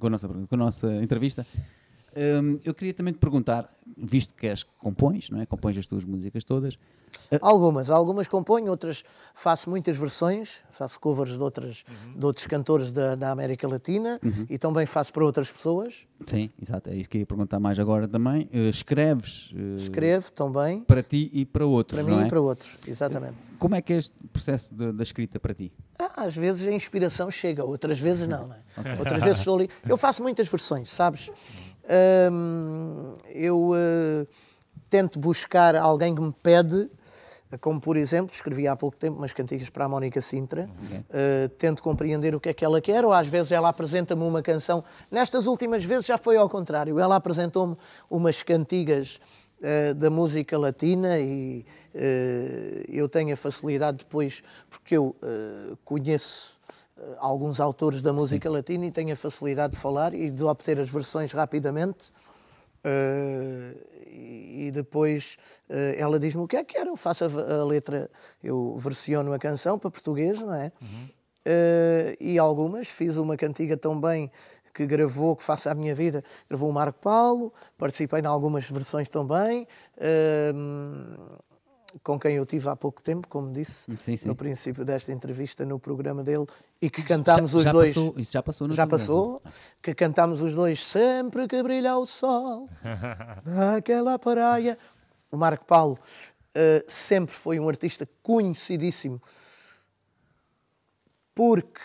[0.00, 1.46] com a nossa, com a nossa entrevista,
[2.16, 5.46] hum, eu queria também te perguntar, visto que és que compões, não é?
[5.46, 6.78] Compões as tuas músicas todas,
[7.40, 9.02] Algumas, algumas componho, outras
[9.34, 12.18] faço muitas versões, faço covers de, outras, Uhum.
[12.18, 16.06] de outros cantores da, da América Latina e também faço para outras pessoas.
[16.26, 18.48] sim, exato, é isso que eu ia perguntar mais agora também.
[18.52, 22.26] Eh, escreves eh, Escrevo também, para ti e para outros, para não mim é?
[22.26, 23.36] e para outros, exatamente.
[23.58, 25.72] Como é que é este processo de- da escrita para ti?
[25.98, 28.60] Ah, Às vezes a inspiração chega, outras vezes não, não é?
[28.98, 29.70] Outras vezes estou ali.
[29.88, 31.30] Eu faço muitas versões, sabes?
[31.88, 34.26] Hum, eu eh,
[34.90, 36.90] tento buscar alguém que me pede
[37.60, 41.82] como por exemplo, escrevi há pouco tempo umas cantigas para a Mónica Sintra, uh, tento
[41.82, 44.82] compreender o que é que ela quer, ou às vezes ela apresenta-me uma canção.
[45.10, 47.76] Nestas últimas vezes já foi ao contrário, ela apresentou-me
[48.10, 49.20] umas cantigas
[49.60, 55.14] uh, da música latina e uh, eu tenho a facilidade depois, porque eu
[55.84, 56.55] conheço
[57.18, 58.54] alguns autores da música Sim.
[58.54, 62.12] latina e tenho a facilidade de falar e de obter as versões rapidamente.
[62.84, 63.76] Uh,
[64.08, 65.36] e depois
[65.68, 68.08] uh, ela diz-me o que é que quero, eu faço a, a, letra,
[68.42, 70.70] eu versiono a canção para português, não é?
[70.80, 71.08] Uhum.
[71.46, 74.30] Uh, e algumas, fiz uma cantiga também
[74.72, 79.08] que gravou, que faça a minha vida, gravou o Marco Paulo, participei em algumas versões
[79.08, 81.38] também, uh,
[82.02, 84.28] com quem eu tive há pouco tempo, como disse sim, sim.
[84.28, 86.46] no princípio desta entrevista no programa dele,
[86.80, 87.90] e que cantámos os já dois.
[87.90, 89.42] Passou, isso já passou, Já passou,
[89.82, 92.68] que cantámos os dois sempre que brilha o sol,
[93.44, 94.78] naquela praia.
[95.30, 95.98] O Marco Paulo
[96.56, 99.20] uh, sempre foi um artista conhecidíssimo,
[101.34, 101.80] porque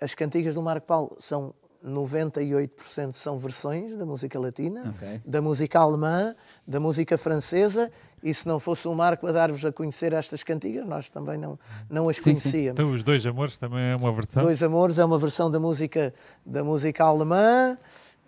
[0.00, 1.54] as cantigas do Marco Paulo são
[1.88, 5.20] 98% são versões da música latina, okay.
[5.24, 6.34] da música alemã,
[6.66, 7.90] da música francesa,
[8.22, 11.58] e se não fosse o Marco a dar-vos a conhecer estas cantigas, nós também não,
[11.88, 12.52] não as sim, conhecíamos.
[12.52, 12.68] Sim.
[12.70, 14.42] Então, os Dois Amores também é uma versão?
[14.42, 16.12] Dois Amores é uma versão da música,
[16.44, 17.76] da música alemã,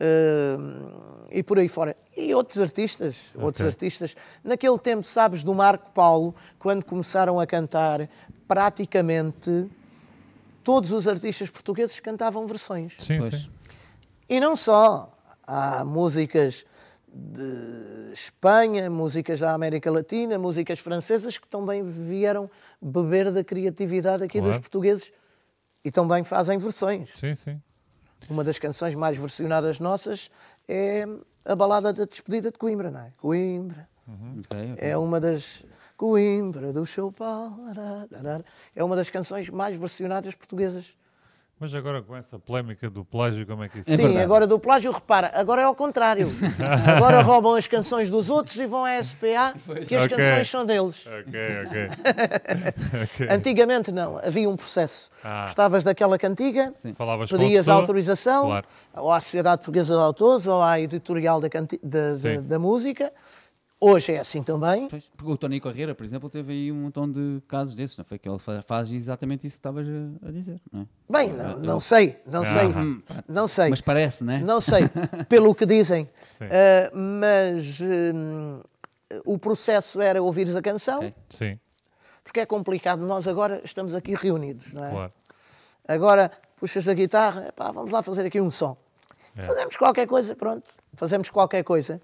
[0.01, 1.96] uh, e por aí fora.
[2.16, 3.44] E outros artistas, okay.
[3.44, 4.16] outros artistas.
[4.42, 8.09] Naquele tempo, sabes, do Marco Paulo, quando começaram a cantar,
[8.46, 9.68] praticamente
[10.70, 12.96] todos os artistas portugueses cantavam versões.
[13.00, 13.50] Sim, sim.
[14.28, 15.12] E não só.
[15.44, 16.64] Há músicas
[17.12, 22.48] de Espanha, músicas da América Latina, músicas francesas que também vieram
[22.80, 24.52] beber da criatividade aqui claro.
[24.52, 25.12] dos portugueses
[25.85, 27.11] e também fazem versões.
[27.16, 27.61] Sim, sim.
[28.28, 30.30] Uma das canções mais versionadas nossas
[30.68, 31.04] é
[31.44, 33.12] a balada da despedida de Coimbra, não é?
[33.16, 33.88] Coimbra.
[34.06, 34.40] Uhum.
[34.46, 34.88] Okay, okay.
[34.88, 35.64] É uma das
[36.00, 37.58] Coimbra do Choupal.
[38.74, 40.96] É uma das canções mais versionadas portuguesas.
[41.58, 44.58] Mas agora com essa polémica do plágio, como é que isso é Sim, agora do
[44.58, 46.26] plágio, repara, agora é ao contrário.
[46.96, 49.86] agora roubam as canções dos outros e vão à SPA, pois.
[49.86, 50.16] que as okay.
[50.16, 51.06] canções são deles.
[51.06, 51.88] Ok, ok.
[53.04, 53.36] okay.
[53.36, 55.10] Antigamente não, havia um processo.
[55.22, 55.42] Ah.
[55.42, 56.96] Gostavas daquela cantiga, Sim.
[57.28, 58.66] pedias autorização, claro.
[58.96, 63.12] ou à Sociedade Portuguesa de Autores, ou à editorial da, da, da, da música,
[63.83, 64.88] Hoje é assim também.
[64.88, 68.05] Pois, porque o Tony Carreira, por exemplo, teve aí um montão de casos desses, não
[68.05, 68.19] foi?
[68.19, 69.87] Que ele faz exatamente isso que estavas
[70.23, 70.87] a dizer, não é?
[71.09, 73.71] Bem, não, não sei, não sei, hum, não sei.
[73.71, 74.38] Mas parece, não é?
[74.40, 74.83] Não sei,
[75.31, 76.05] pelo que dizem.
[76.05, 78.62] Uh, mas uh,
[79.25, 80.99] o processo era ouvires a canção.
[80.99, 81.14] Okay.
[81.31, 81.59] Sim.
[82.23, 84.90] Porque é complicado, nós agora estamos aqui reunidos, não é?
[84.90, 85.12] Claro.
[85.88, 88.77] Agora puxas a guitarra, epá, vamos lá fazer aqui um som.
[89.35, 89.43] É.
[89.43, 92.01] Fazemos qualquer coisa, pronto, fazemos qualquer coisa.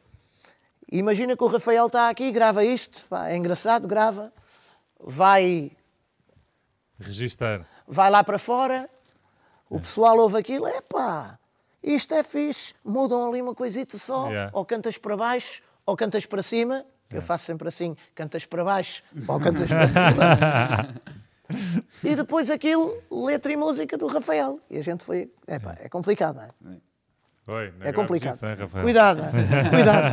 [0.90, 4.33] Imagina que o Rafael está aqui, grava isto, pá, é engraçado, grava,
[5.01, 5.72] vai.
[6.99, 7.66] Registar.
[7.87, 8.88] Vai lá para fora,
[9.68, 11.38] o pessoal ouve aquilo, é pá,
[11.83, 14.51] isto é fixe, mudam ali uma coisita só, yeah.
[14.53, 19.03] ou cantas para baixo, ou cantas para cima, eu faço sempre assim, cantas para baixo,
[19.27, 21.03] ou cantas para cima.
[22.03, 24.61] e depois aquilo, letra e música do Rafael.
[24.70, 26.77] E a gente foi, é pá, é complicado, não é?
[27.48, 28.35] Oi, é complicado.
[28.35, 29.22] Isso, cuidado,
[29.70, 30.06] cuidado.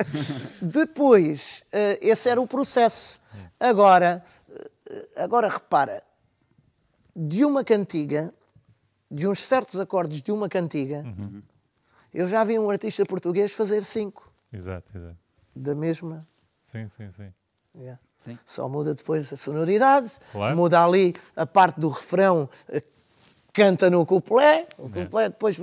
[0.62, 3.20] Depois, uh, esse era o processo.
[3.58, 4.70] Agora, uh,
[5.16, 6.02] agora repara,
[7.14, 8.32] de uma cantiga,
[9.10, 11.42] de uns certos acordes de uma cantiga, uhum.
[12.14, 14.32] eu já vi um artista português fazer cinco.
[14.50, 15.18] Exato, exato.
[15.54, 16.26] Da mesma.
[16.62, 17.32] Sim, sim, sim.
[17.76, 18.00] Yeah.
[18.16, 18.38] sim.
[18.46, 20.56] Só muda depois a sonoridade, claro.
[20.56, 22.82] muda ali a parte do refrão, eh,
[23.52, 25.56] canta no couplet, o couplet depois.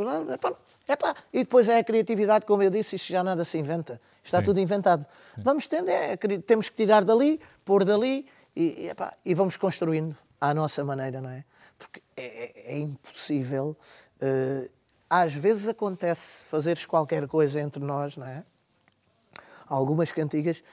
[0.87, 3.99] Epá, e depois é a criatividade, como eu disse, isto já nada se inventa.
[4.23, 4.45] Está Sim.
[4.45, 5.05] tudo inventado.
[5.35, 5.41] Sim.
[5.43, 10.53] Vamos tendo, é, temos que tirar dali, pôr dali e, epá, e vamos construindo à
[10.53, 11.43] nossa maneira, não é?
[11.77, 13.75] Porque é, é, é impossível.
[14.21, 14.69] Uh,
[15.09, 18.43] às vezes acontece fazeres qualquer coisa entre nós, não é?
[19.67, 20.63] Algumas cantigas.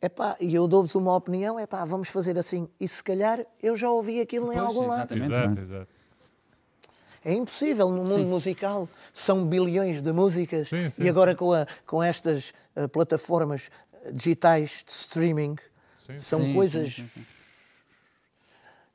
[0.00, 2.68] Epá, e eu dou-vos uma opinião, epá, vamos fazer assim.
[2.78, 5.14] E se calhar eu já ouvi aquilo pois, em algum lado.
[5.14, 5.93] Exato, exato.
[7.24, 8.26] É impossível no mundo sim.
[8.26, 8.88] musical.
[9.12, 13.70] São bilhões de músicas sim, sim, e agora com, a, com estas uh, plataformas
[14.12, 15.56] digitais de streaming
[16.18, 17.00] são coisas.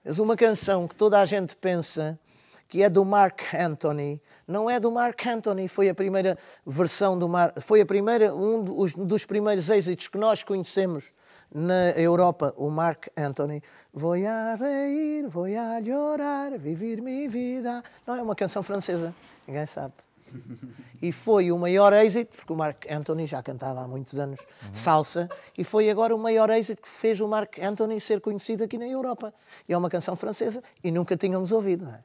[0.05, 2.19] És uma canção que toda a gente pensa
[2.67, 4.21] que é do Mark Anthony.
[4.47, 8.63] Não é do Mark Anthony, foi a primeira versão do Mark, foi a primeira um
[9.05, 11.05] dos primeiros êxitos que nós conhecemos
[11.53, 13.61] na Europa, o Mark Anthony.
[13.93, 17.83] Vou a reír, vou a chorar, viver minha vida.
[18.05, 19.13] Não é uma canção francesa,
[19.47, 19.93] ninguém sabe.
[21.01, 24.37] E foi o maior êxito, porque o Mark Anthony já cantava há muitos anos
[24.73, 28.77] salsa, e foi agora o maior êxito que fez o Mark Anthony ser conhecido aqui
[28.77, 29.33] na Europa.
[29.65, 32.03] E é uma canção francesa e nunca tínhamos ouvido, não é?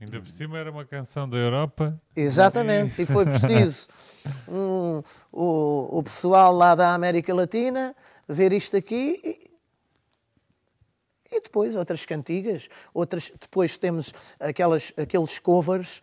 [0.00, 1.98] Ainda por cima era uma canção da Europa.
[2.14, 3.86] Exatamente, e foi preciso
[4.48, 7.94] um- o, o pessoal lá da América Latina
[8.28, 9.50] ver isto aqui e,
[11.36, 16.02] e depois outras cantigas, outras, depois temos aquelas, aqueles covers,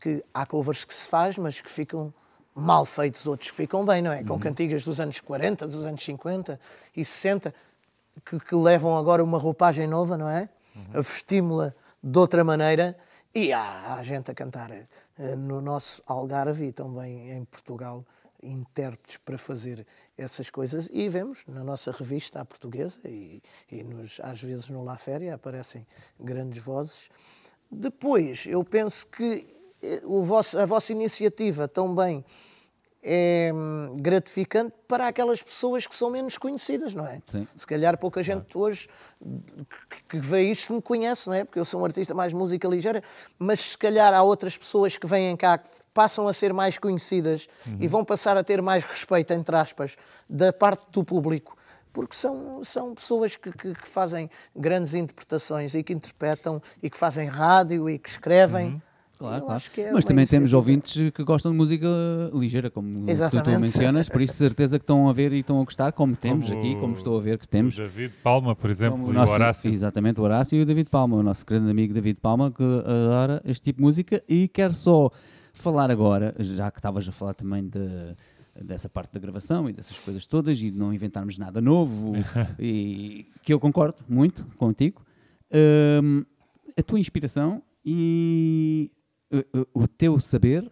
[0.00, 2.12] que há covers que se faz, mas que ficam
[2.54, 4.22] mal feitos, outros que ficam bem, não é?
[4.22, 6.60] Com cantigas dos anos 40, dos anos 50
[6.96, 7.54] e 60,
[8.24, 10.48] que, que levam agora uma roupagem nova, não é?
[10.94, 12.96] A vestímula de outra maneira.
[13.34, 18.04] E há, há gente a cantar eh, no nosso Algarve e também em Portugal
[18.42, 19.86] intérpretes para fazer
[20.18, 24.84] essas coisas e vemos na nossa revista a portuguesa e, e nos, às vezes no
[24.84, 25.86] La Féria aparecem
[26.20, 27.08] grandes vozes.
[27.70, 29.46] Depois, eu penso que
[29.80, 32.22] eh, vosso, a vossa iniciativa também
[33.02, 37.20] é hum, gratificante para aquelas pessoas que são menos conhecidas, não é?
[37.26, 37.46] Sim.
[37.56, 38.88] Se calhar pouca gente hoje
[40.08, 41.44] que- vê isto me conhece, não é?
[41.44, 43.02] Porque eu sou um artista mais música ligeira,
[43.38, 47.48] mas se calhar há outras pessoas que vêm cá que passam a ser mais conhecidas
[47.80, 49.96] e vão passar a ter mais respeito, entre aspas,
[50.28, 51.56] da parte do público.
[51.92, 56.96] Porque são, são pessoas que, que- que fazem grandes interpretações e que interpretam e que
[56.96, 58.80] fazem rádio e que escrevem.
[59.22, 59.56] Claro, claro.
[59.56, 61.86] acho que é Mas também temos ouvintes que gostam de música
[62.34, 65.64] ligeira, como tu- tu mencionas, por isso certeza que estão a ver e estão a
[65.64, 67.76] gostar, como temos Como aqui, como estou a ver que O temos.
[67.76, 69.70] David Palma, por exemplo, Como e o Horácio.
[69.70, 73.40] Exatamente, o Horácio e o David Palma, o nosso grande amigo David Palma, que adora
[73.44, 75.10] este tipo de música e quero só
[75.54, 78.16] falar agora, já que estavas a falar também de,
[78.60, 82.12] dessa parte da gravação e dessas coisas todas e de não inventarmos nada novo,
[82.58, 85.02] e que eu concordo muito contigo,
[86.02, 86.24] hum,
[86.76, 88.90] a tua inspiração e
[89.32, 90.70] uh, uh, o teu saber.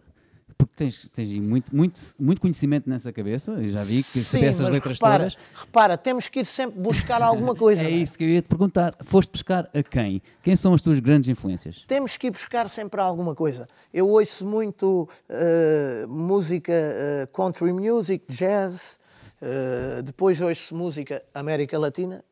[0.57, 4.47] Porque tens, tens muito, muito, muito conhecimento nessa cabeça, eu já vi que Sim, saber
[4.47, 5.39] essas letras repara, todas.
[5.55, 7.81] Repara, temos que ir sempre buscar alguma coisa.
[7.83, 7.91] É é?
[7.91, 8.93] isso que eu ia te perguntar.
[9.03, 10.21] Foste pescar a quem?
[10.43, 11.87] Quem são as tuas grandes influências?
[11.89, 13.67] Temos que ir buscar sempre alguma coisa.
[13.91, 19.01] Eu ouço muito eh, música eh, country music, jazz,
[19.41, 22.23] eh, depois ouço música América Latina,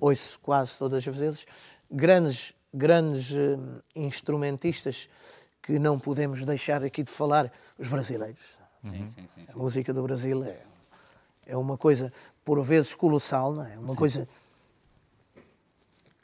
[0.00, 1.44] ouço quase todas as vezes,
[1.90, 3.58] grandes, grandes eh,
[3.96, 5.08] instrumentistas
[5.70, 8.58] que não podemos deixar aqui de falar, os brasileiros.
[8.82, 9.44] Sim, sim, sim.
[9.54, 10.56] A música do Brasil é,
[11.46, 12.12] é uma coisa,
[12.44, 13.78] por vezes, colossal, não é?
[13.78, 14.26] Uma coisa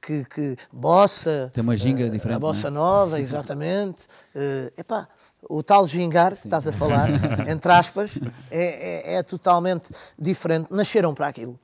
[0.02, 1.48] que, que bossa.
[1.54, 4.02] Tem uma ginga eh, diferente, A bossa não nova, exatamente.
[4.38, 5.08] Eh, epá,
[5.48, 7.08] o tal gingar que estás a falar,
[7.48, 8.18] entre aspas,
[8.50, 9.88] é, é, é totalmente
[10.18, 10.68] diferente.
[10.70, 11.58] Nasceram para aquilo.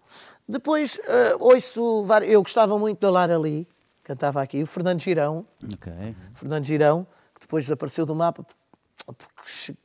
[0.48, 2.06] Depois, eh, ouço.
[2.22, 3.68] Eu gostava muito da Lara Lee,
[4.02, 5.44] cantava aqui, o Fernando Girão.
[5.74, 5.92] Ok.
[6.32, 7.06] Fernando Girão,
[7.42, 8.46] depois desapareceu do mapa,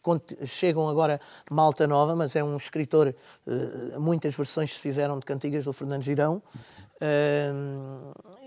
[0.02, 3.14] porque chegam agora malta nova, mas é um escritor,
[3.48, 6.42] eh, muitas versões se fizeram de cantigas do Fernando Girão.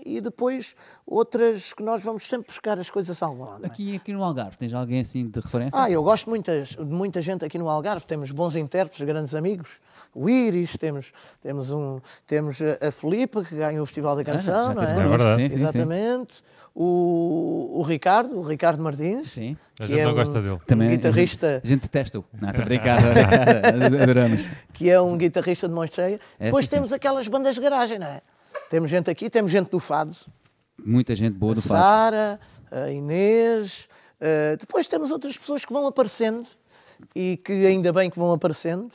[0.05, 0.75] E depois
[1.05, 3.63] outras que nós vamos sempre buscar as coisas ao lado.
[3.63, 3.67] é?
[3.67, 5.79] Aqui, aqui no Algarve, tens alguém assim de referência?
[5.81, 9.79] Ah, eu gosto muitas, de muita gente aqui no Algarve, temos bons intérpretes, grandes amigos.
[10.13, 14.69] O Iris, temos, temos, um, temos a a Filipa, que ganhou o Festival da Canção,
[14.69, 14.87] já não é?
[14.87, 15.41] connosco, verdade.
[15.43, 15.63] sim, sim, sim.
[15.63, 16.43] Exatamente.
[16.73, 19.57] O, o Ricardo, o Ricardo Martins, Sim.
[19.79, 20.57] A que gente é não um- gosta dele.
[20.65, 22.23] Também um guitarrista, A gente detesta-o.
[22.41, 24.03] Não, estou a.
[24.03, 24.45] Adoramos.
[24.73, 26.19] que é um guitarrista de mão cheia.
[26.39, 26.75] É, Depois sim, sim.
[26.77, 28.21] temos aquelas bandas de garagem, não é?
[28.71, 30.15] Temos gente aqui, temos gente do Fado,
[30.83, 31.81] Muita gente boa a do Fado.
[31.83, 32.39] Sara,
[32.71, 33.89] a Inês.
[34.17, 36.47] eh, depois temos outras pessoas que vão aparecendo
[37.13, 38.89] e que ainda bem que vão aparecendo.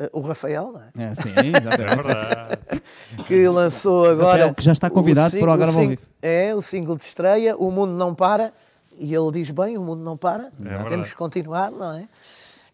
[0.00, 1.10] Eh, o Rafael, não é?
[1.10, 2.02] É, sim, É exatamente.
[2.06, 2.82] verdade.
[3.26, 4.38] que lançou agora.
[4.38, 6.02] Rafael, que já está convidado o para o Algarve ao vivo.
[6.22, 8.50] É, o single de estreia, O Mundo Não Para.
[8.98, 10.50] E ele diz bem: O Mundo Não Para.
[10.58, 10.88] verdade.
[10.88, 12.08] Temos que continuar, não é?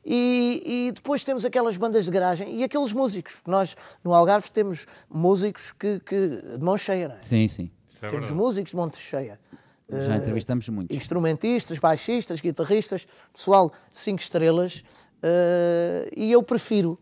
[0.07, 3.35] E, e depois temos aquelas bandas de garagem e aqueles músicos.
[3.35, 6.29] porque Nós, no Algarve, temos músicos que, que
[6.59, 7.23] de mão cheia, não é?
[7.23, 7.71] Sim, sim.
[7.97, 8.35] É temos verdade.
[8.35, 9.41] músicos de mão cheia.
[9.89, 10.97] Já entrevistamos muitos.
[10.97, 14.83] Instrumentistas, baixistas, guitarristas, pessoal cinco estrelas.
[15.23, 16.99] eh, e eu prefiro,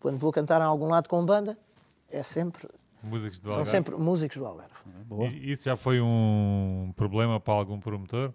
[0.00, 1.56] quando vou cantar em algum lado com banda,
[2.08, 2.68] é sempre
[3.02, 3.70] Músicos do são Algarve.
[3.70, 4.72] sempre músicos do Algarve.
[5.36, 8.32] E Isso já foi um problema para algum promotor?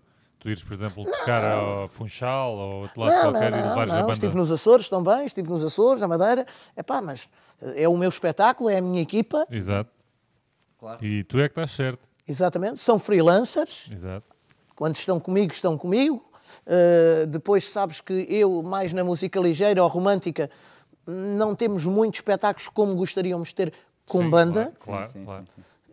[0.48, 3.56] Tu ires, por exemplo, tocar ao Funchal ou a outro lado Não, não, qualquer e
[3.58, 4.02] não, levares a não.
[4.04, 4.14] banda?
[4.14, 6.46] Estive nos Açores também, estive nos Açores, na Madeira.
[6.74, 7.28] É pá, mas
[7.76, 9.92] é o meu espetáculo, é a minha equipa, Exato.
[10.80, 11.04] Claro.
[11.04, 12.08] E tu é que estás certo.
[12.26, 12.80] exatamente.
[12.80, 14.26] São freelancers, Exato.
[14.74, 16.24] quando estão comigo, estão comigo.
[16.66, 20.50] Uh, depois sabes que eu, mais na música ligeira ou romântica,
[21.06, 23.74] não temos muitos espetáculos como gostaríamos de ter
[24.06, 24.74] com Sim, banda.
[24.80, 25.46] Claro, Sim, sim, claro.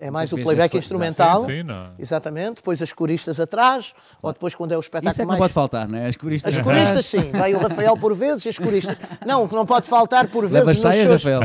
[0.05, 1.41] É mais o playback é instrumental.
[1.47, 1.93] Sim, sim, não.
[1.99, 2.57] Exatamente.
[2.57, 5.39] Depois as coristas atrás, ou depois quando é o espetáculo Isso é que não mais...
[5.39, 6.09] pode faltar, não é?
[6.09, 7.31] As coristas As coristas, sim.
[7.33, 8.99] Vai o Rafael por vezes e as coristas.
[9.25, 11.25] Não, o que não pode faltar por Leva vezes nos saias, shows...
[11.25, 11.41] Rafael.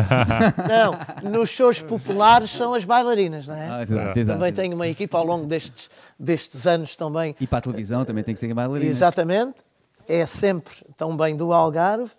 [1.23, 3.69] Não, nos shows populares são as bailarinas, não é?
[3.69, 4.37] Ah, exato, exato.
[4.37, 5.89] Também tenho uma equipa ao longo destes,
[6.19, 7.35] destes anos também.
[7.39, 8.89] E para a televisão também tem que ser bailarina.
[8.89, 9.63] Exatamente.
[10.07, 12.11] É sempre também do Algarve.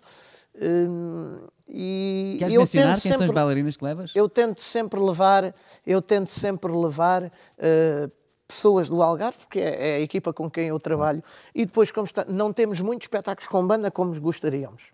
[0.59, 1.37] Hum,
[1.73, 4.11] e Queres eu mencionar tento quem são as sempre- bailarinas que levas?
[4.15, 5.55] eu tento sempre levar,
[5.85, 8.09] eu tento sempre levar eh,
[8.47, 11.23] pessoas do Algarve, porque é, é a equipa com quem eu trabalho,
[11.55, 14.91] e depois, como está, não temos muitos espetáculos com banda como gostaríamos.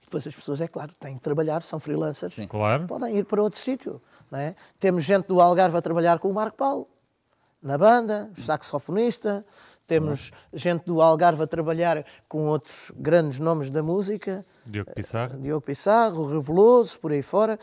[0.00, 2.86] E depois as pessoas, é claro, têm que trabalhar, são freelancers, Claro.
[2.86, 4.00] podem ir para outro sítio.
[4.32, 4.54] É?
[4.78, 6.88] Temos gente do Algarve a trabalhar com o Marco Paulo,
[7.62, 9.44] na banda, saxofonista,
[9.86, 15.38] temos gente do Algarve a trabalhar com outros grandes nomes da música, Diogo Pissarro.
[15.38, 17.58] Diogo Pissarro, Reveloso, por aí fora.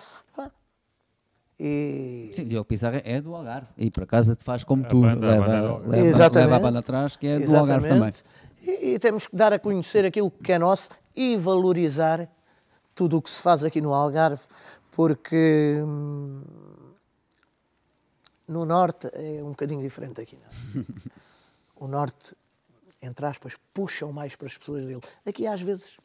[1.59, 3.67] E Sim, Diogo Pissarra é do Algarve.
[3.77, 6.59] E por acaso te faz como A tu, banda, a leva, banda- leva, leva, a
[6.59, 8.13] banda atrás, que é do Algarve também.
[8.63, 12.27] E, e temos que dar a conhecer aquilo que é nosso e valorizar
[12.95, 14.41] tudo o que se faz aqui no Algarve,
[14.91, 16.41] porque hum,
[18.47, 20.37] no Norte é um bocadinho diferente aqui.
[20.75, 20.83] Não?
[21.81, 22.35] o Norte,
[23.01, 25.01] entre aspas, puxam mais para as pessoas dele.
[25.25, 25.97] Aqui às vezes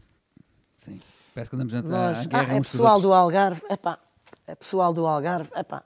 [0.79, 1.01] Sim.
[1.35, 3.99] Parece que andamos a, nós, a ah, guerra é pessoal do Algarve, epá,
[4.47, 5.83] é pessoal do Algarve, epá,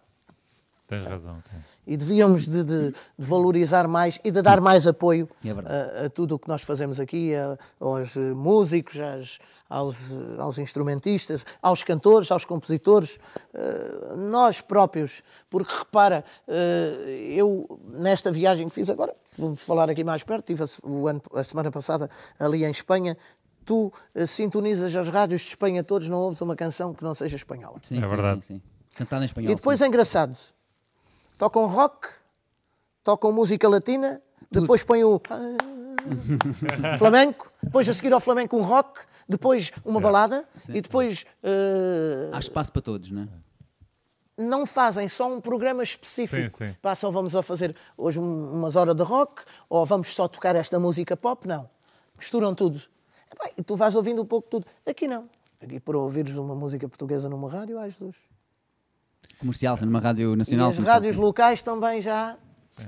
[0.89, 1.43] Tens razão.
[1.51, 1.65] tens.
[1.87, 6.11] e devíamos de, de- de valorizar mais e de dar mais apoio É a, a
[6.11, 9.39] tudo o que nós fazemos aqui, a- aos músicos, às-
[9.71, 9.97] aos,
[10.39, 13.21] aos instrumentistas, aos cantores, aos compositores,
[13.55, 20.03] eh, nós próprios, porque repara, eh, eu nesta viagem que fiz agora, vou falar aqui
[20.03, 23.17] mais perto, tive a, se- o ano- a semana passada ali em Espanha,
[23.65, 27.37] tu eh, sintonizas as rádios de Espanha todos, não ouves uma canção que não seja
[27.37, 27.79] espanhola.
[27.83, 28.45] Sim, É sim, verdade.
[28.45, 28.63] sim, sim.
[28.97, 29.53] Cantada em espanhol.
[29.53, 29.85] E depois sim.
[29.85, 30.37] é engraçado.
[31.39, 32.09] Tocam rock,
[33.05, 35.21] tocam música latina, depois põem o
[36.99, 39.01] flamenco, depois a seguir ao flamenco um rock,
[39.31, 43.29] depois uma balada e depois eh, Há espaço para todos, não é?
[44.43, 46.49] não fazem só um programa específico.
[46.51, 46.77] Sim, sim.
[46.97, 50.79] Só vamos a fazer hoje um- umas horas de rock ou vamos só tocar esta
[50.81, 51.47] música pop.
[51.47, 51.69] Não.
[52.19, 52.81] Misturam tudo.
[53.57, 54.67] E tu vais ouvindo um pouco tudo.
[54.87, 55.29] Aqui não.
[55.63, 58.17] Aqui para ouvires uma música portuguesa numa rádio, ai Jesus.
[59.39, 60.71] Comercial, numa rádio E nacional.
[60.71, 61.23] as comercial, rádios sim.
[61.23, 62.37] locais também já.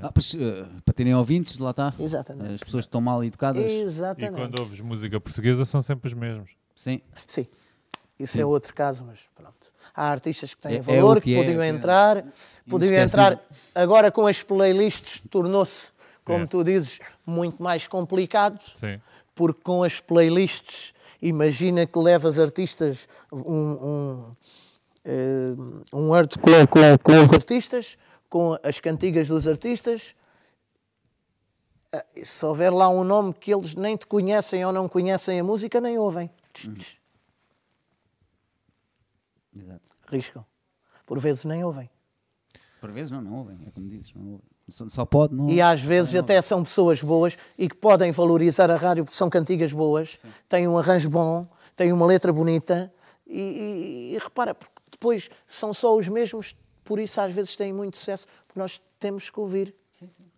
[0.01, 1.93] Ah, pois, eh, para terem ouvintes, lá está.
[1.99, 2.55] Exatamente.
[2.55, 3.71] As pessoas estão mal educadas.
[3.71, 4.35] E Exatamente.
[4.35, 6.51] quando ouves música portuguesa são sempre os mesmos.
[6.75, 7.01] Sim.
[7.27, 7.47] Sim,
[8.19, 9.53] isso é outro caso, mas pronto.
[9.95, 12.25] Há artistas que têm É- é valor, o que, que é, podiam é entrar,
[12.69, 13.39] podiam entrar.
[13.75, 15.93] Agora com as playlists tornou-se,
[16.25, 16.47] como É.
[16.47, 18.99] tu dizes, muito mais complicado, Sim.
[19.35, 24.37] porque com as playlists, imagina que levas artistas, um, um,
[25.05, 25.55] eh,
[25.93, 27.99] um word com, com, com os artistas,
[28.33, 30.15] com as cantigas dos artistas.
[31.93, 35.45] Ah, Se houver lá um nome que eles nem te conhecem ou não conhecem a
[35.45, 36.31] música, nem ouvem.
[39.55, 39.91] Exato.
[40.09, 40.45] Riscam.
[41.05, 41.91] Por vezes nem ouvem.
[42.81, 44.13] Por vezes não, não ouvem, é como dizes.
[44.15, 44.47] Não ouvem.
[44.69, 48.71] Só, só pode, não E às vezes até são pessoas boas e que podem valorizar
[48.71, 50.19] a rádio porque são cantigas boas,
[50.49, 52.91] têm um arranjo bom, têm uma letra bonita
[53.27, 56.55] e, e- e repara, porque depois são só os mesmos,
[56.93, 59.75] por isso às vezes têm muito sucesso, porque nós temos que ouvir.
[59.93, 60.31] Sim, sim.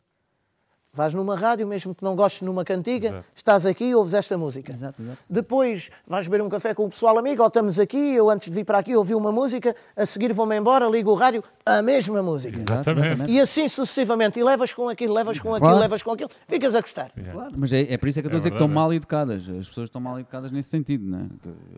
[0.94, 3.24] Vais numa rádio, mesmo que não gostes numa cantiga, Exato.
[3.34, 4.70] estás aqui e ouves esta música.
[4.70, 5.18] Exato, exato.
[5.28, 8.54] Depois vais beber um café com o pessoal amigo, ou estamos aqui, eu antes de
[8.54, 12.22] vir para aqui ouvi uma música, a seguir vou-me embora, ligo o rádio, a mesma
[12.22, 12.56] música.
[12.56, 13.30] Exato, Exatamente.
[13.30, 15.78] E assim sucessivamente, e levas com aquilo, levas com aquilo, Claro.
[15.80, 17.10] levas com aquilo, ficas a gostar.
[17.32, 18.68] Claro, mas é, é por isso é que eu estou É a dizer que estão
[18.68, 19.48] verdade, mal educadas.
[19.48, 21.26] As pessoas estão mal educadas nesse sentido, não é?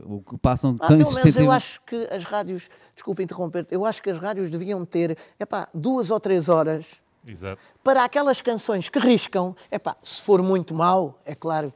[0.05, 3.85] O que passam Ah, tão pelo menos eu acho que as rádios, desculpa interromper-te, eu
[3.87, 7.61] acho que as rádios deviam ter epá, duas ou três horas Exato.
[7.83, 9.55] para aquelas canções que riscam.
[9.71, 11.73] Epá, se for muito mau, é claro,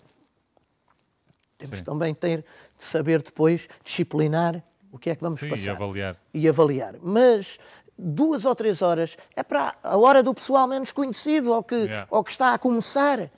[1.59, 1.85] temos Sim.
[1.85, 2.39] também ter
[2.77, 6.17] de saber depois disciplinar o que é que vamos Sim, e passar avaliar.
[6.33, 6.95] e avaliar.
[7.03, 7.59] Mas
[7.99, 12.07] duas ou três horas é para a hora do pessoal menos conhecido ou que, Yeah.
[12.11, 13.31] ou que está a começar.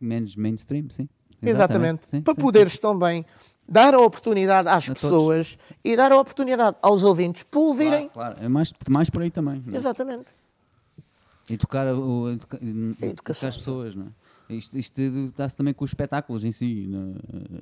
[0.00, 1.08] Menos mainstream, sim.
[1.42, 2.06] Exatamente.
[2.08, 3.24] Sim, para sim, poderes também
[3.68, 5.02] dar a oportunidade às A todos.
[5.02, 8.08] pessoas e dar a oportunidade aos ouvintes para ouvirem.
[8.08, 8.46] Claro, claro.
[8.46, 9.62] É mais, mais por aí também.
[9.66, 9.76] não é?
[9.76, 10.30] Exatamente.
[11.50, 12.58] Educar, o, educa-
[13.02, 14.08] educar as pessoas, não é?
[14.50, 15.00] Isto, isto
[15.36, 16.86] dá-se também com os espetáculos em si.
[16.88, 17.14] né?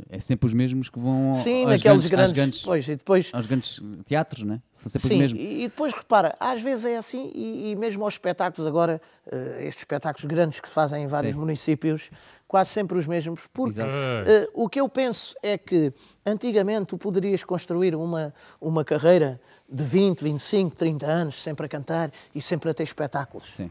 [0.08, 3.46] É sempre os mesmos que vão Sim, aos naqueles grandes, grandes, pois, e depois aos
[3.46, 4.62] grandes teatros, né?
[4.72, 5.42] São sempre Sim, os mesmos.
[5.42, 9.78] e depois repara, às vezes é assim, e, e mesmo aos espetáculos agora, eh, estes
[9.82, 11.40] espetáculos grandes que se fazem em vários Sim.
[11.40, 12.10] municípios,
[12.46, 15.92] quase sempre os mesmos, porque eh, o que eu penso é que
[16.24, 22.12] antigamente tu poderias construir uma, uma carreira de 20, 25, 30 anos, sempre a cantar
[22.32, 23.54] e sempre a ter espetáculos.
[23.54, 23.70] Sim.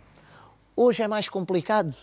[0.75, 1.95] Hoje é mais complicado.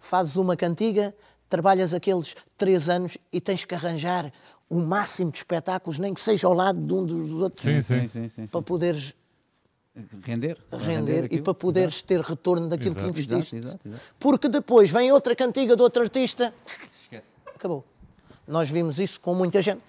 [0.00, 1.14] Fazes uma cantiga,
[1.48, 4.32] trabalhas aqueles três anos e tens que arranjar
[4.68, 8.00] o máximo de espetáculos, nem que seja ao lado de um dos outros, Sim, Sim,
[8.00, 8.08] sim.
[8.08, 8.52] sim, sim, sim.
[8.52, 9.12] para poderes
[10.24, 10.56] Render.
[10.72, 11.42] render e aquilo.
[11.44, 13.12] para poderes ter retorno daquilo Exato.
[13.12, 13.56] que Exato, investiste.
[13.56, 14.02] exato, exato.
[14.18, 16.54] Porque depois vem outra cantiga de outro artista,
[17.02, 17.32] Esquece.
[17.54, 17.84] acabou.
[18.46, 19.82] Nós vimos isso com muita gente.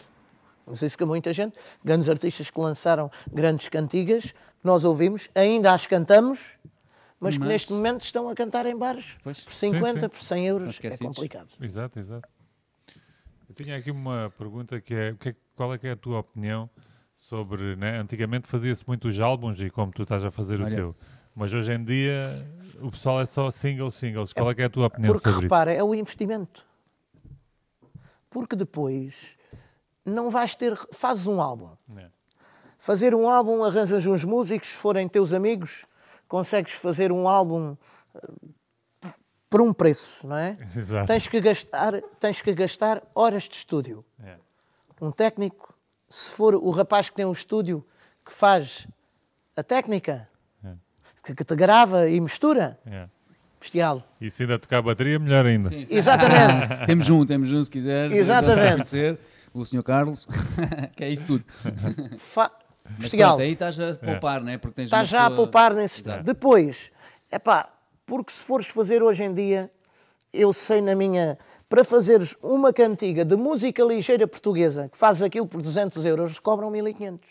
[0.66, 1.55] Vimos isso com muita gente.
[1.86, 4.36] Grandes artistas que lançaram grandes cantigas, que
[4.66, 6.57] nós ouvimos, ainda as cantamos,
[7.22, 9.39] mas, que Mas- neste momento estão a cantar em bares Pois.
[9.41, 10.09] por 50, sim.
[10.09, 10.80] por 100 euros.
[10.84, 11.49] É complicado.
[11.61, 12.28] Exato, exato.
[13.47, 16.19] Eu tinha aqui uma pergunta que é, que é- qual é que é a tua
[16.19, 16.67] opinião
[17.15, 17.99] sobre, né?
[17.99, 20.72] antigamente fazia-se muito os álbuns e como tu estás a fazer Olha.
[20.72, 20.95] o teu,
[21.36, 22.22] mas hoje em dia
[22.82, 24.34] o pessoal é só singles, singles.
[24.34, 26.65] Qual é que é a tua opinião Porque sobre repara, é o investimento.
[28.30, 29.38] Porque depois
[30.05, 30.76] não vais ter.
[30.91, 31.69] Fazes um álbum.
[31.89, 31.99] isso?
[31.99, 32.09] É.
[32.80, 35.86] Fazer um álbum, arranjas uns músicos, se forem teus amigos,
[36.32, 37.76] consegues fazer um álbum
[38.16, 39.10] eh,
[39.50, 40.58] por um preço, não é?
[40.74, 41.06] Exato.
[41.08, 44.06] Tens que gastar, tens que gastar horas de estúdio.
[44.24, 44.36] É.
[45.02, 45.78] Um técnico,
[46.08, 47.86] se for o rapaz que tem um estúdio
[48.26, 48.88] que faz
[49.58, 50.30] a técnica,
[50.64, 50.70] É.
[51.26, 53.10] que que te grava e mistura, É.
[53.60, 54.02] bestial.
[54.22, 55.68] E se ainda tocar a bateria, melhor ainda.
[55.68, 55.96] Sim, sim.
[55.98, 56.86] Exatamente.
[56.88, 58.14] temos um, temos um, se quiseres.
[58.16, 59.18] Exatamente.
[59.54, 59.84] O Sr.
[59.84, 60.26] Carlos,
[60.96, 61.44] que é isso tudo.
[62.18, 62.54] Fa-
[62.92, 63.30] Mas Bestial.
[63.32, 64.58] pronto, aí estás a poupar, né?
[64.58, 66.02] Porque tens Estás já a pessoa- poupar nesse.
[66.02, 66.24] Exato.
[66.24, 66.92] Depois,
[67.32, 67.70] é pá,
[68.06, 69.72] porque se fores fazer hoje em dia,
[70.34, 71.38] eu sei na minha.
[71.70, 76.70] Para fazeres uma cantiga de música ligeira portuguesa, que fazes aquilo por 200 euros, cobram
[76.70, 77.30] 1500.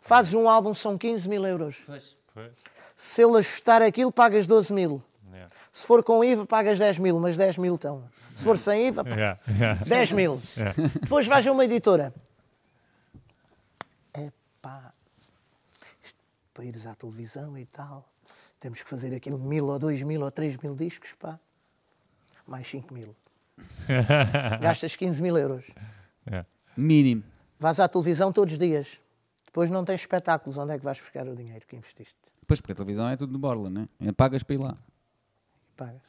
[0.00, 1.76] Fazes um álbum, são 15 mil euros.
[1.86, 2.16] Pois.
[2.32, 2.50] Pois.
[2.96, 5.02] Se ele ajustar aquilo, pagas 12 mil.
[5.34, 5.46] É.
[5.70, 8.02] Se for com IVA, pagas 10 mil, mas 10 mil estão.
[8.34, 9.38] Se for sem IVA, pá, É.
[9.62, 9.74] É.
[9.88, 10.38] 10 mil.
[10.56, 10.98] É.
[11.00, 12.14] Depois vais a uma editora.
[14.60, 14.92] Pá,
[16.52, 18.08] para ires à televisão e tal,
[18.58, 21.38] temos que fazer aquilo mil ou dois mil ou três mil discos, pá.
[22.46, 23.14] Mais 5 mil.
[24.60, 25.70] Gastas 15 mil euros.
[26.26, 26.44] É.
[26.76, 27.22] Mínimo.
[27.58, 29.00] Vais à televisão todos os dias.
[29.44, 30.58] Depois não tens espetáculos.
[30.58, 32.18] Onde é que vais buscar o dinheiro que investiste?
[32.46, 33.88] Pois, porque a televisão é tudo de borla, né?
[34.00, 34.76] É pagas para ir lá.
[35.76, 36.02] Pagas.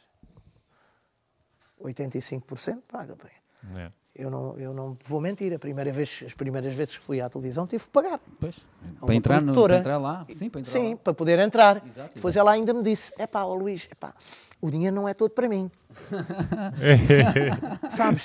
[1.79, 3.15] 85% paga.
[3.15, 3.29] pá.
[3.77, 3.91] É.
[4.14, 5.53] Eu não, eu não vou mentir.
[5.53, 8.20] A primeira vez, as primeiras vezes que fui à televisão tive que pagar.
[8.39, 8.59] Pois.
[8.99, 10.26] Para entrar, no, para entrar lá.
[10.32, 10.97] Sim, para entrar Sim, lá.
[10.97, 11.82] para poder entrar.
[11.86, 14.14] Exato, Depois ela ainda me disse: é pá, Luís, epá,
[14.62, 15.72] o dinheiro não é todo para mim.
[17.89, 18.24] Sabes?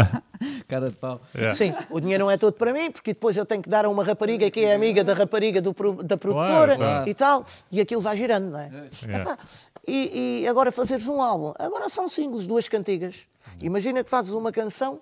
[0.68, 1.20] Cara de pau.
[1.34, 1.54] É.
[1.54, 3.88] Sim, o dinheiro não é todo para mim, porque depois eu tenho que dar a
[3.88, 7.08] uma rapariga que é amiga da rapariga do da produtora claro.
[7.08, 8.70] e tal, e aquilo vai girando, não é?
[9.08, 9.20] É.
[9.20, 9.38] Epá,
[9.86, 13.26] E, e agora fazeres um álbum, agora são singles, duas cantigas.
[13.62, 15.00] Imagina que fazes uma canção,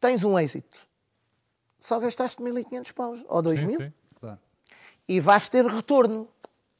[0.00, 0.86] tens um êxito,
[1.78, 3.92] só gastaste 1500 paus ou 2000 Sim, sim.
[4.20, 4.38] Claro.
[5.08, 6.28] e vais ter retorno.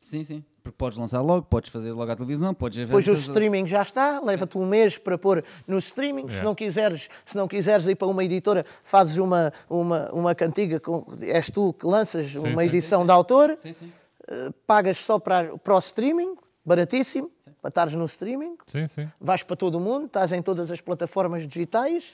[0.00, 0.44] Sim, sim.
[0.62, 2.86] Porque podes lançar logo, podes fazer logo à televisão, podes ver.
[2.86, 6.28] Depois o streaming já está, leva-te um mês para pôr no streaming.
[6.28, 6.42] Se, É.
[6.42, 11.06] não quiseres, se não quiseres ir para uma editora, fazes uma, uma, uma cantiga, com,
[11.22, 13.92] és tu que lanças uma sim, edição de autor, Sim, sim.
[14.28, 17.30] Eh, pagas só para, para o streaming, baratíssimo,
[17.62, 19.08] para estares no streaming, Sim, sim.
[19.20, 22.04] vais para todo o mundo, estás em todas as plataformas digitais.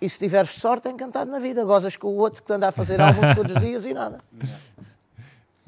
[0.00, 1.64] E se tiveres sorte, é encantado na vida.
[1.64, 4.20] Gozas com o outro que anda a fazer álbuns todos os dias e nada.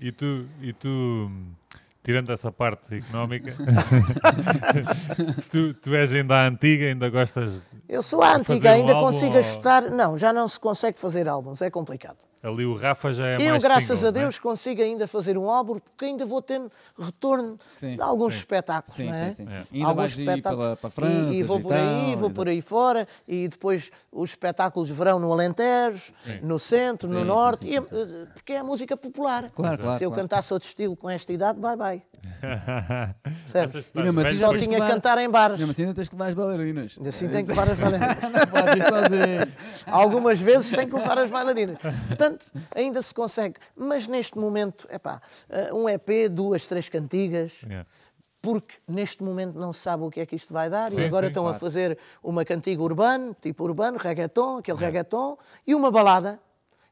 [0.03, 1.31] E tu, e tu
[2.03, 3.55] tirando essa parte económica,
[5.51, 9.07] tu, tu és ainda a antiga, ainda gostas Eu sou a antiga, um ainda álbum
[9.07, 9.91] consigo ou- ajustar.
[9.91, 12.17] Não, já não se consegue fazer álbuns, é complicado.
[12.43, 14.21] Ali o Rafa já é eu, mais graças singles, a né?
[14.21, 16.61] Deus, consigo ainda fazer um álbum porque ainda vou ter
[16.99, 18.39] retorno Sim, de alguns sim.
[18.41, 19.31] espetáculos, Sim, não é?
[19.31, 19.57] sim, sim, sim.
[19.57, 19.65] É.
[19.77, 20.65] Ainda Alguns espetáculos.
[20.65, 21.81] pela, para a França e, e vou e por aí,
[22.11, 26.13] tal, vou por aí fora e depois os espetáculos de verão no Alentejo,
[26.43, 28.27] no centro, Sim, no sim, norte, sim, e é- sim, sim.
[28.35, 29.51] porque é a música popular.
[29.51, 30.23] Claro, Se claro, eu claro.
[30.23, 32.03] cantasse outro estilo com esta idade, bye bye.
[33.93, 35.59] Que E mesmo assim já tinha que levar- cantar em bares.
[35.59, 36.95] Mesmo assim ainda tens que levar as bailarinas.
[36.97, 38.17] Ainda assim tem que levar as bailarinas.
[38.23, 39.53] Não podes ir sozinho.
[39.87, 41.79] Algumas vezes tem que levar as bailarinas.
[42.07, 42.30] Portanto,
[42.75, 43.57] ainda se consegue.
[43.77, 47.85] Mas neste momento, epá, eh, um EP, duas, três cantigas, É.
[48.43, 51.05] porque neste momento não se sabe o que é que isto vai dar Sim, e
[51.05, 51.61] agora sim, estão a claro.
[51.61, 56.41] fazer uma cantiga urbana, tipo urbano, reggaeton, aquele reggaeton, e uma balada.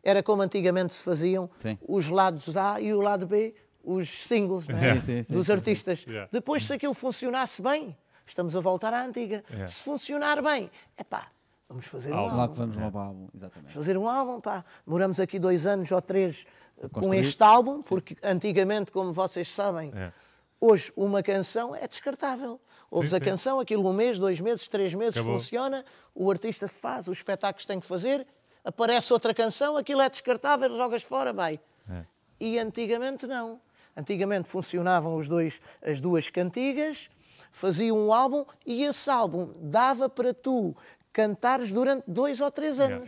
[0.03, 1.76] Era como antigamente se faziam Sim.
[1.86, 3.55] os lados A e o lado B
[3.89, 4.72] os singles é?
[4.72, 5.01] Yeah.
[5.01, 6.05] Sim, sim, sim, dos sim, artistas.
[6.07, 6.28] Yeah.
[6.30, 9.43] Depois, se aquilo funcionasse bem, estamos a voltar à antiga.
[9.51, 9.68] Yeah.
[9.72, 11.28] Se funcionar bem, é pá,
[11.68, 12.36] vamos fazer um Álbum.
[12.36, 13.72] Lá que vamos para o álbum, exatamente.
[13.72, 14.64] fazer um álbum, pá.
[14.86, 16.46] Demoramos aqui dois anos ou três
[16.82, 20.12] eh, com este álbum, porque antigamente, como vocês sabem, É.
[20.60, 22.60] hoje uma canção é descartável.
[22.90, 23.24] Ouves Sim, a sim.
[23.26, 25.38] canção, aquilo um mês, dois meses, três meses, Acabou.
[25.38, 28.26] funciona, o artista faz os espetáculos que tem que fazer,
[28.64, 31.60] aparece outra canção, aquilo é descartável, jogas fora, vai.
[31.90, 32.04] É.
[32.40, 33.60] E antigamente não.
[33.94, 37.10] Antigamente funcionavam os dois, as duas cantigas,
[37.50, 40.74] faziam um álbum e esse álbum dava para tu
[41.18, 43.04] cantares durante dois ou três anos.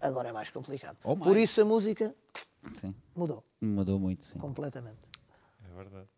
[0.00, 0.96] Agora é mais complicado.
[1.04, 1.42] Ou Por mais.
[1.48, 2.12] isso a música
[2.74, 4.38] Sim, mudou mudou muito, sim.
[4.40, 4.98] completamente.
[5.70, 6.08] É verdade.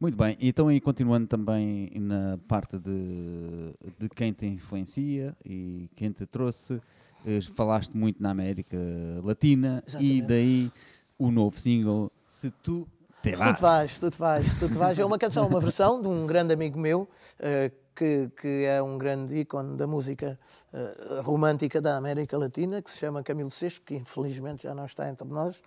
[0.00, 6.10] Muito bem, então aí continuando também na parte de, de quem te influencia e quem
[6.10, 6.80] te trouxe,
[7.26, 8.78] eh, falaste muito na América
[9.22, 10.22] Latina e Exatamente.
[10.26, 10.72] daí
[11.18, 12.88] o novo single Se Tu
[13.22, 14.98] Te Se tu te vais, tu te vais, tu te vais.
[14.98, 17.06] É uma canção, uma versão de um grande amigo meu,
[17.38, 20.38] eh, que, que é um grande ícone da música
[20.72, 25.06] eh, romântica da América Latina, que se chama Camilo Sesto, que infelizmente já não está
[25.10, 25.60] entre nós.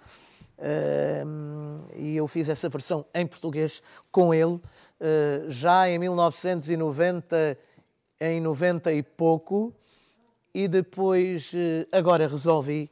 [0.58, 1.24] Eh,
[1.96, 4.60] e eu fiz essa versão em português com ele,
[5.50, 7.56] já em 1990,
[8.20, 9.72] em 90 e pouco,
[10.56, 11.52] e depois
[11.92, 12.90] agora resolvi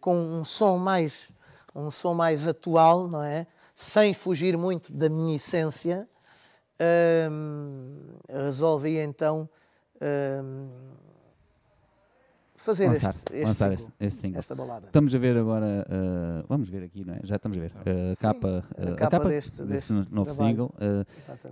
[0.00, 1.30] com um som mais
[1.74, 3.46] um som mais atual, não é?
[3.80, 6.08] Sem fugir muito da minha essência,
[7.30, 7.96] hum,
[8.28, 9.48] resolvi então
[10.02, 10.68] hum,
[12.56, 14.38] fazer Lançar, este, este lançar single, este, este single.
[14.40, 14.86] esta balada.
[14.88, 17.20] Estamos a ver agora, uh, vamos ver aqui, não é?
[17.22, 20.34] Já estamos a ver uh, a Sim, capa, a uh, capa deste- deste novo trabalho.
[20.34, 20.72] single.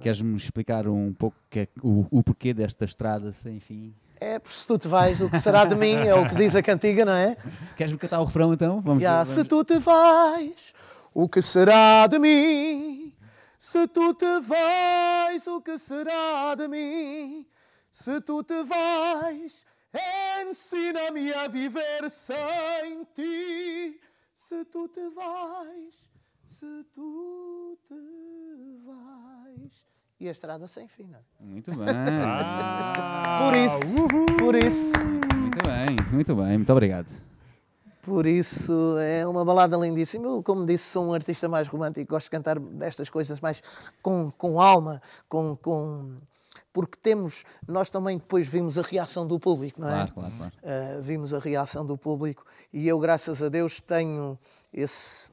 [0.01, 3.95] Queres-me explicar um pouco que é, o, o porquê desta estrada sem fim?
[4.19, 6.57] É, porque se tu te vais, o que será de mim é o que diz
[6.57, 7.37] a cantiga, não é?
[7.77, 8.81] Queres-me cantar o refrão então?
[8.81, 10.75] Vamos, Já, vamos- se tu te vais,
[11.17, 13.11] o que será de mim?
[13.59, 17.47] Se tu te vais, o que será de mim?
[17.91, 19.65] Se tu te vais,
[20.47, 23.99] ensina-me a viver sem ti.
[24.35, 25.95] Se tu te vais,
[26.47, 27.95] se tu te
[28.85, 29.73] vais.
[30.21, 31.23] E a estrada sem fim, não é?
[31.41, 31.87] Muito bem.
[31.89, 34.07] Ah, Por isso,
[34.39, 34.93] por isso.
[35.35, 37.36] Muito bem, muito bem, muito obrigado.
[38.07, 40.29] Por isso é uma balada lindíssima.
[40.29, 43.61] Eu, como disse, sou um artista mais romântico, gosto de cantar destas coisas mais
[44.01, 46.15] com, com alma, com, com...
[46.73, 49.93] porque temos, nós também depois vimos a reação do público, não é?
[49.93, 50.53] Claro, claro, claro.
[50.63, 54.39] Uh, vimos a reação do público e eu, graças a Deus, tenho
[54.73, 55.29] esse,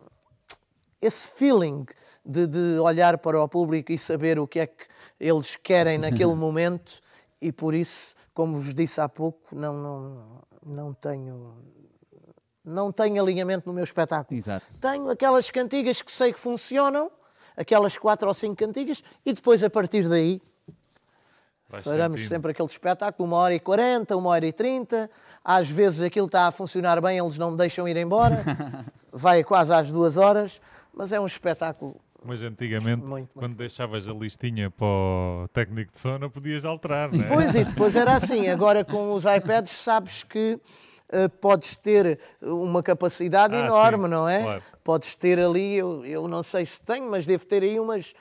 [0.99, 1.85] esse feeling
[2.25, 4.87] de, de olhar para o público e saber o que é que
[5.19, 7.03] eles querem naquele momento
[7.39, 11.53] e por isso, como vos disse há pouco, não, não, não tenho
[12.65, 14.37] não tenho alinhamento no meu espetáculo.
[14.37, 14.65] Exato.
[14.79, 17.11] Tenho aquelas cantigas que sei que funcionam,
[17.57, 20.41] aquelas quatro ou cinco cantigas, e depois a partir daí
[21.81, 25.09] Faremos sempre aquele espetáculo, uma hora e quarenta, uma hora e trinta.
[25.43, 28.43] Às vezes aquilo está a funcionar bem, eles não me deixam ir embora.
[29.11, 30.61] Vai quase às duas horas,
[30.93, 31.99] mas é um espetáculo.
[32.23, 33.29] Mas antigamente, Muito, muito.
[33.33, 37.27] quando deixavas a listinha para o técnico de não podias alterar, não é?
[37.27, 38.47] Pois e depois era assim.
[38.47, 40.57] Agora com os iPads sabes que
[41.41, 44.41] podes ter uma capacidade Ah, enorme, sim, não é?
[44.43, 44.63] claro.
[44.83, 48.13] Podes ter ali, eu, eu não sei se tenho, mas devo ter aí umas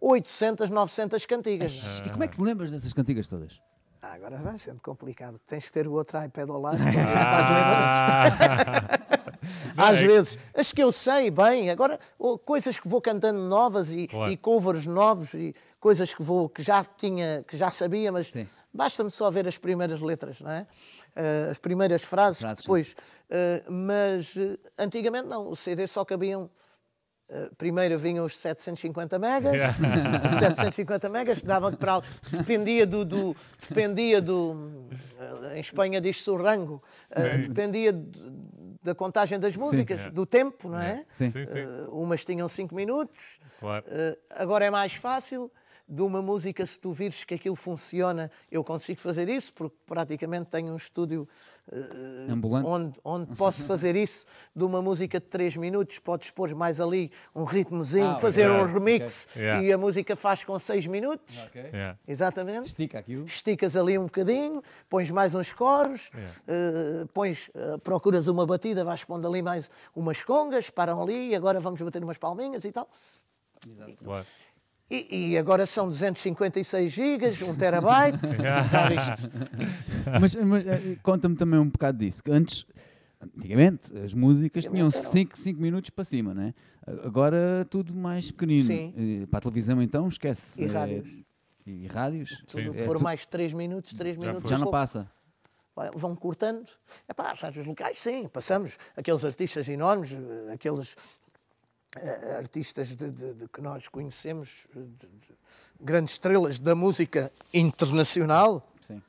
[0.00, 2.02] 800, 900 cantigas.
[2.04, 3.60] E como é que te lembras dessas cantigas todas?
[4.02, 5.38] Ah, agora vai sendo complicado.
[5.46, 6.78] Tens que ter o outro iPad ao lado.
[8.52, 8.98] Ah,
[9.90, 11.98] Às é vezes, as que eu sei bem, agora
[12.44, 14.30] coisas que vou cantando novas e, Claro.
[14.30, 18.46] e covers novos e coisas que vou que já tinha, que já sabia, mas Sim.
[18.72, 20.66] Basta-me só ver as primeiras letras, não é?
[21.16, 22.94] Eh, as primeiras frases, Frases, depois.
[23.28, 26.48] eh, mas eh, antigamente não, o CD só cabiam.
[27.56, 29.60] primeiro vinham os 750 megas,
[30.40, 33.36] 750 megas, dava para dependia do, do-
[33.68, 34.88] dependia do
[35.54, 38.10] em Espanha diz-se o rango, eh, dependia de-
[38.82, 40.10] da contagem das músicas, É.
[40.10, 41.04] do tempo, não é?
[41.12, 41.30] Sim.
[41.30, 43.84] Sim, sim, Eh, umas tinham 5 minutos, claro.
[43.88, 45.50] eh, agora é mais fácil.
[45.92, 50.46] De uma música, se tu vires que aquilo funciona, eu consigo fazer isso, porque praticamente
[50.48, 51.28] tenho um estúdio
[52.28, 52.66] Ambulante.
[52.68, 54.24] onde, onde posso fazer isso.
[54.54, 58.60] De uma música de 3 minutos, podes pôr mais ali um ritmozinho, Ah, fazer um
[58.62, 58.74] Ok.
[58.74, 59.42] remix Ok.
[59.42, 59.64] Yeah.
[59.64, 61.34] e a música faz com 6 minutos.
[61.54, 61.98] Yeah.
[62.06, 62.68] Exatamente.
[62.68, 63.24] Estica aquilo.
[63.26, 66.08] Esticas ali um bocadinho, pões mais uns coros,
[66.46, 71.58] eh, pões, eh, procuras uma batida, vais pondo ali mais umas congas, param ali, agora
[71.58, 72.88] vamos bater umas palminhas e tal.
[74.02, 74.24] Claro.
[74.24, 74.49] E,
[74.90, 78.18] e agora são 256 gigas, 1 terabyte.
[80.20, 82.22] Mas mas, eh, conta-me também um bocado disso.
[82.24, 82.66] que Antes,
[83.36, 86.54] antigamente, as músicas tinham 5 minutos para cima, não é?
[87.04, 88.66] Agora tudo mais pequenino.
[88.66, 89.26] Sim.
[89.30, 90.62] Para a televisão então, esquece.
[90.62, 91.22] E Eh, rádios.
[91.66, 92.42] E rádios?
[92.46, 94.48] Tudo o que É, for tu- mais de 3 minutos, 3 minutos.
[94.50, 95.08] Já e não passa.
[95.94, 96.66] Vão cortando.
[97.08, 98.76] É pá, as rádios locais, sim, passamos.
[98.96, 100.94] Aqueles artistas enormes, eh, aqueles
[102.38, 105.08] artistas de, de- de que nós conhecemos, de- de-
[105.80, 109.02] grandes estrelas da música internacional, Sim.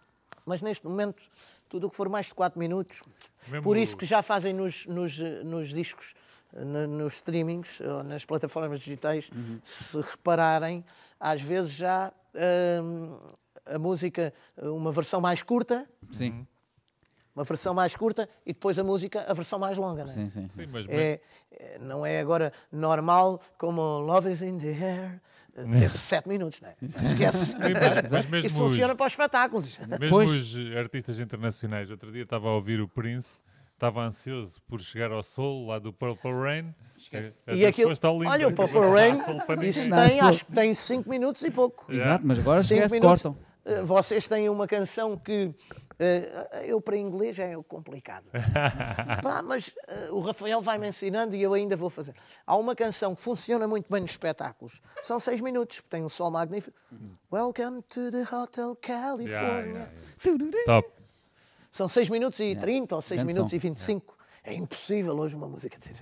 [0.46, 1.22] mas neste momento,
[1.70, 3.02] tudo o que for mais de 4 minutos,
[3.48, 6.14] Mesmo por isso que já fazem nos, nos, nos discos,
[6.54, 9.30] na- nos streamings, ou nas plataformas digitais,
[9.64, 10.84] se repararem,
[11.20, 12.12] às vezes já
[12.84, 13.18] hum,
[13.66, 16.46] a música, uma versão mais curta, Sim.
[17.36, 20.04] Uma versão mais curta e depois a música, a versão mais longa.
[20.04, 20.14] Não é?
[20.14, 20.48] Sim, sim.
[20.50, 21.20] Sim, mas É,
[21.52, 25.22] é- não é agora normal como Love is in the Air
[25.56, 26.76] eh, ter 7 minutos, não é?
[26.82, 27.46] Esquece.
[27.46, 27.58] Sim,
[28.30, 29.78] mas, Isso os- funciona para os espetáculos.
[29.80, 30.30] Mesmo Pois.
[30.56, 33.38] os artistas internacionais, outro dia estava a ouvir o Prince,
[33.74, 36.76] estava ansioso por chegar ao Soul, lá do Purple Rain.
[37.48, 39.18] A- a E aquilo, ao Limbo, olha, o Purple Rain,
[39.68, 41.92] isso tem, acho que tem 5 minutos e pouco.
[41.92, 43.22] Exato, mas agora Cinco esquece, minutos.
[43.24, 43.38] cortam.
[43.66, 45.54] Eh, Vocês têm uma canção que
[46.64, 48.26] eu para inglês é complicado.
[49.22, 52.16] Pá, mas eh, o Rafael vai me ensinando e eu ainda vou fazer.
[52.46, 54.82] Há uma canção que funciona muito bem nos espetáculos.
[55.02, 56.78] São seis minutos, porque tem um sol magnífico.
[57.32, 59.30] Welcome to the Hotel California.
[59.30, 59.90] Yeah,
[60.26, 61.02] yeah, Top.
[61.72, 63.56] São 6 minutos e 30 ou 6 Grande minutos som.
[63.56, 64.18] e 25.
[64.44, 65.94] É impossível hoje uma música ter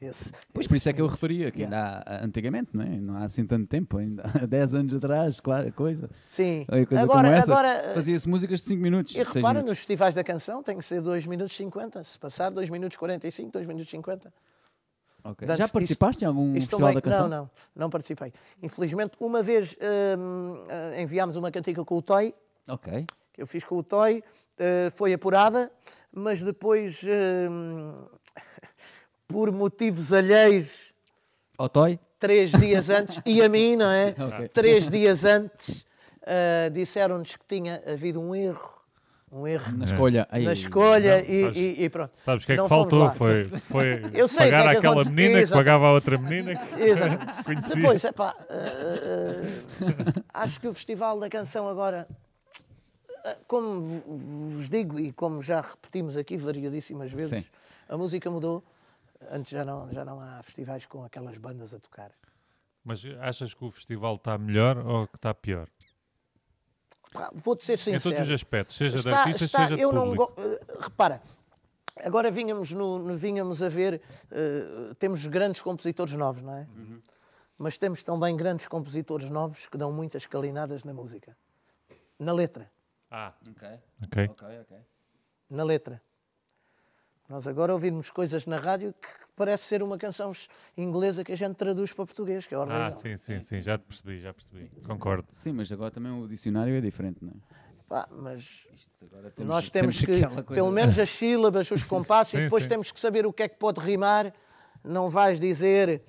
[0.00, 0.32] esse.
[0.54, 2.88] Pois por isso é que eu referia, que ainda há, antigamente, não é?
[2.98, 5.38] Não há assim tanto tempo, ainda há 10 anos atrás,
[5.74, 6.08] coisa.
[6.30, 6.64] Sim.
[6.66, 9.14] Coisa Agora, agora fazia-se músicas de 5 minutos.
[9.14, 9.70] e repara, minutos.
[9.70, 12.02] nos festivais da canção tem que ser 2 minutos e 50.
[12.04, 14.32] Se passar 2 minutos e 45, 2 minutos e 50.
[15.22, 15.46] Ok.
[15.48, 17.28] Antes Já participaste em algum Isto festival também, da canção?
[17.28, 18.32] não, não, não participei.
[18.62, 19.76] Infelizmente, uma vez
[20.18, 22.34] hum, eh, enviámos uma cantiga com o Toy,
[22.68, 23.06] Ok.
[23.32, 24.22] que eu fiz com o Toy, eh,
[24.94, 25.70] foi apurada,
[26.12, 27.00] mas depois,
[27.50, 28.06] hum,
[29.28, 30.92] por motivos alheios,
[31.72, 31.98] Toy?
[32.18, 34.14] três dias antes, e a mim, não é?
[34.18, 34.48] Ok.
[34.48, 35.84] Três dias antes,
[36.26, 38.72] ah, disseram-nos que tinha havido um erro.
[39.32, 40.28] Um erro Na escolha.
[40.30, 40.44] Aí.
[40.44, 41.50] na escolha Não, e,
[41.80, 42.12] e- e pronto.
[42.24, 43.10] Sabes o que é que faltou?
[43.10, 45.12] Foi, foi Eu sei o que pagar é que àquela aconteceu.
[45.12, 45.58] menina que Exato.
[45.58, 47.44] pagava a outra menina que Exato.
[47.44, 47.74] conhecia.
[47.74, 48.54] Depois, epá, ah,
[50.32, 52.06] ah, acho que o Festival da Canção agora,
[53.46, 54.02] como v-
[54.56, 57.50] vos digo e como já repetimos aqui variadíssimas vezes, Sim.
[57.88, 58.62] a música mudou.
[59.30, 62.10] Antes já não, já não há festivais com aquelas bandas a tocar.
[62.84, 65.68] Mas achas que o festival está melhor ou que está pior?
[67.32, 68.02] Vou-te ser Em sincero.
[68.02, 70.32] todos os aspectos, seja de Está- artistas, está- seja de eu não público.
[70.34, 71.22] go- eh, repara,
[72.04, 74.02] agora vínhamos, no, no- vínhamos a ver,
[74.32, 76.66] eh, temos grandes compositores novos, não é?
[76.76, 77.00] Uhum.
[77.56, 81.36] Mas temos também grandes compositores novos que dão muitas calinadas na música.
[82.18, 82.68] Na letra.
[83.16, 83.68] Ah, Ok.
[84.02, 84.28] ok.
[84.28, 84.76] Ok, ok.
[85.50, 86.02] Na letra.
[87.28, 90.32] Nós agora ouvimos coisas na rádio que parece ser uma canção
[90.76, 92.80] inglesa que a gente traduz para português, que é horrível.
[92.80, 94.68] Ah, sim, sim, sim, já te percebi, já percebi.
[94.84, 95.28] Concordo.
[95.30, 97.36] Sim, mas agora também o dicionário é diferente, não é?
[97.88, 101.84] Pá, mas Isto agora temos, Nós temos, que, aquela coisa- pelo menos as sílabas, os
[101.84, 102.68] compassos, e Sim, depois sim.
[102.68, 104.34] temos que saber o que é que pode rimar.
[104.82, 106.02] Não vais dizer,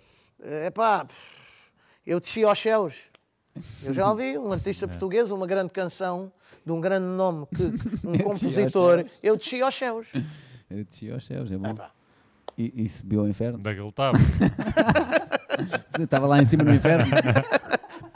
[0.65, 1.69] epá, pff,
[2.03, 3.11] eu desci aos céus.
[3.83, 6.31] Eu já ouvi um artista português, uma grande canção
[6.65, 7.63] de um grande nome, que,
[8.07, 10.11] um compositor, eu desci aos céus.
[10.69, 11.69] Eu desci aos céus, é bom.
[11.71, 11.91] Epá,
[12.57, 13.57] E, e subiu ao inferno.
[13.59, 14.17] Onde é que ele estava?
[15.99, 17.05] Estava lá em cima no inferno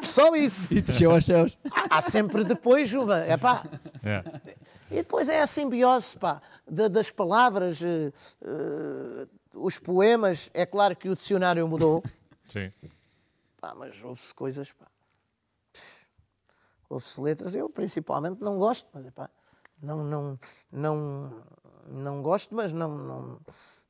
[0.01, 0.73] Só isso.
[0.73, 1.57] e desceu aos céus.
[1.89, 3.25] Há sempre depois uma.
[3.27, 3.63] Epá,
[4.03, 4.23] É.
[4.91, 8.11] E depois é a simbiose pá, da- das palavras, eh,
[9.53, 10.49] os poemas.
[10.53, 12.03] É claro que o dicionário mudou.
[12.51, 12.71] Sim.
[13.61, 14.87] Pá, mas houve-se coisas, pá.
[16.89, 19.29] Houve-se letras, eu principalmente não gosto, mas pá,
[19.81, 20.39] não, não,
[20.71, 21.33] não,
[21.87, 23.39] não gosto, mas não, não,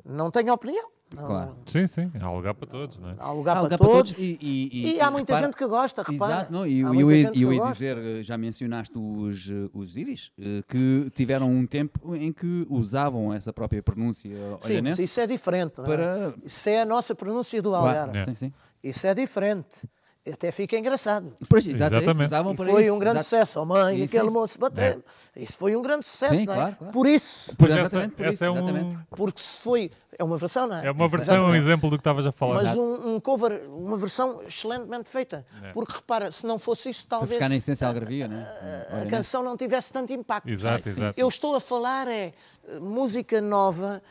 [0.05, 0.89] não tenho opinião.
[1.15, 1.55] Não, Claro.
[1.65, 2.11] Sim, sim.
[2.21, 3.15] Há lugar para todos, não é?
[3.17, 4.11] Há lugar, Há para, lugar todos.
[4.19, 6.33] E, e- E, e- há e muita repara- gente que gosta, repara.
[6.33, 10.31] Exato, não, e eu, ia- eu ia dizer, eh, já mencionaste os, eh, os íris,
[10.37, 15.25] eh, que tiveram um tempo em que usavam essa própria pronúncia Sim, olhanense isso é
[15.25, 15.77] diferente.
[15.79, 15.87] não é?
[15.87, 16.33] para...
[16.43, 18.17] Isso é a nossa pronúncia do Claro, Algarve.
[18.19, 18.25] É.
[18.25, 18.53] Sim, sim.
[18.83, 19.89] Isso é diferente.
[20.33, 21.33] Até fica engraçado.
[21.47, 22.23] Pois, é isso, Exatamente.
[22.25, 23.23] usavam E para foi isso, um grande exato.
[23.25, 23.59] sucesso.
[23.61, 24.33] Oh, mãe, Isso, aquele isso.
[24.33, 25.03] moço bateu.
[25.35, 26.55] Isso foi um grande sucesso, Sim, não é?
[26.55, 26.93] claro, claro.
[26.93, 27.53] Por isso.
[27.57, 28.99] Pois, essa, exatamente, por essa isso, é, um, exatamente.
[29.11, 29.91] Porque se foi.
[30.17, 30.87] É uma versão, não é?
[30.87, 32.63] é uma versão, um exemplo do que estavas a falar.
[32.63, 35.45] Mas um, um cover, uma versão excelentemente feita.
[35.73, 38.45] Porque repara, se não fosse isso, talvez buscar na essência algarvia, né?
[38.89, 39.09] a Olhanense.
[39.11, 40.49] canção não tivesse tanto impacto.
[40.49, 41.19] Exato, exato.
[41.19, 42.33] Eu estou a falar é
[42.81, 44.01] música nova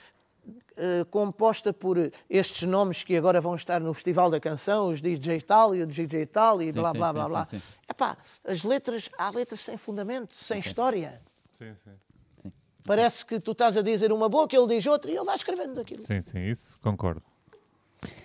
[0.78, 1.96] eh, composta por
[2.30, 5.86] estes nomes que agora vão estar no Festival da Canção, os DJ tal e o
[5.86, 7.44] DJ tal e Sim, blá sim, blá blá sim, blá.
[7.44, 7.62] sim.
[7.88, 11.20] Epá, as letras, há letras sem fundamento, sem história.
[11.50, 11.90] Sim, sim.
[12.36, 12.52] Sim.
[12.84, 15.80] Parece que tu estás a dizer uma boca, ele diz outra e ele vai escrevendo
[15.80, 16.00] aquilo.
[16.00, 17.22] Sim, sim, isso concordo.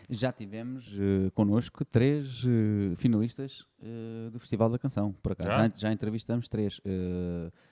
[0.10, 5.14] Já tivemos eh, connosco três eh, finalistas eh, do Festival da Canção.
[5.24, 5.68] Por acaso, Já?
[5.68, 6.80] já, já entrevistamos três.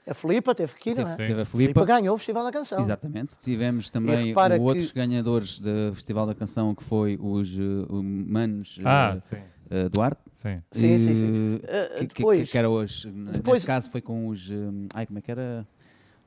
[0.07, 1.15] A Filipa teve que ir, não é?
[1.15, 1.85] Teve a Filipa Filipa.
[1.85, 2.79] ganhou o Festival da Canção.
[2.79, 3.37] Exatamente.
[3.39, 7.55] Tivemos também outros que- ganhadores do Festival da Canção, que foi os
[8.01, 9.37] Manos Ah, sim.
[9.93, 10.21] Duarte.
[10.33, 10.61] Sim.
[10.71, 11.59] Sim, sim, sim.
[11.99, 13.09] Que, que- depois- que era hoje.
[13.09, 14.49] depois- Neste caso foi com os.
[14.93, 15.67] ai, como é que era?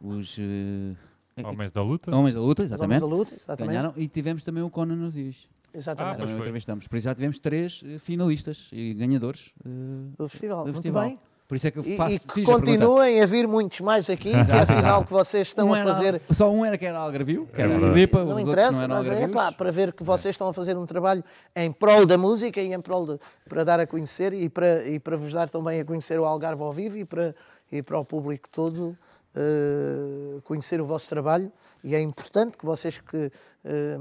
[0.00, 0.36] Os.
[0.38, 0.94] eh,
[1.36, 2.14] eh, Homens da luta.
[2.14, 3.00] Homens da Luta, Os Homens exatamente.
[3.00, 3.72] da Luta, exatamente.
[3.74, 3.92] Ganharam.
[3.96, 5.48] E tivemos também o Conan Osiris.
[5.74, 6.14] Exatamente.
[6.14, 6.86] Ah, Também o entrevistamos.
[6.86, 9.68] Por isso já tivemos três eh, finalistas e ganhadores eh,
[10.16, 10.58] do festival.
[10.58, 11.02] do Muito festival.
[11.04, 11.18] bem.
[11.46, 12.14] Por isso é que eu faço.
[12.14, 15.48] e que fiz a continuem a vir muitos mais aqui, que é sinal que vocês
[15.48, 16.22] estão Um a era- fazer.
[16.30, 17.92] Só um era que era Algarvio, que É era a verdade.
[17.92, 20.86] Filipa, Não interessa, não mas é pá, para ver que vocês estão a fazer um
[20.86, 21.22] trabalho
[21.54, 24.98] em prol da música e em prol de, para dar a conhecer e para, e
[24.98, 27.34] para vos dar também a conhecer o Algarve ao vivo e para,
[27.70, 28.96] e para o público todo
[29.36, 31.50] eh, conhecer o vosso trabalho.
[31.82, 33.30] E é importante que vocês que
[33.64, 33.96] eh,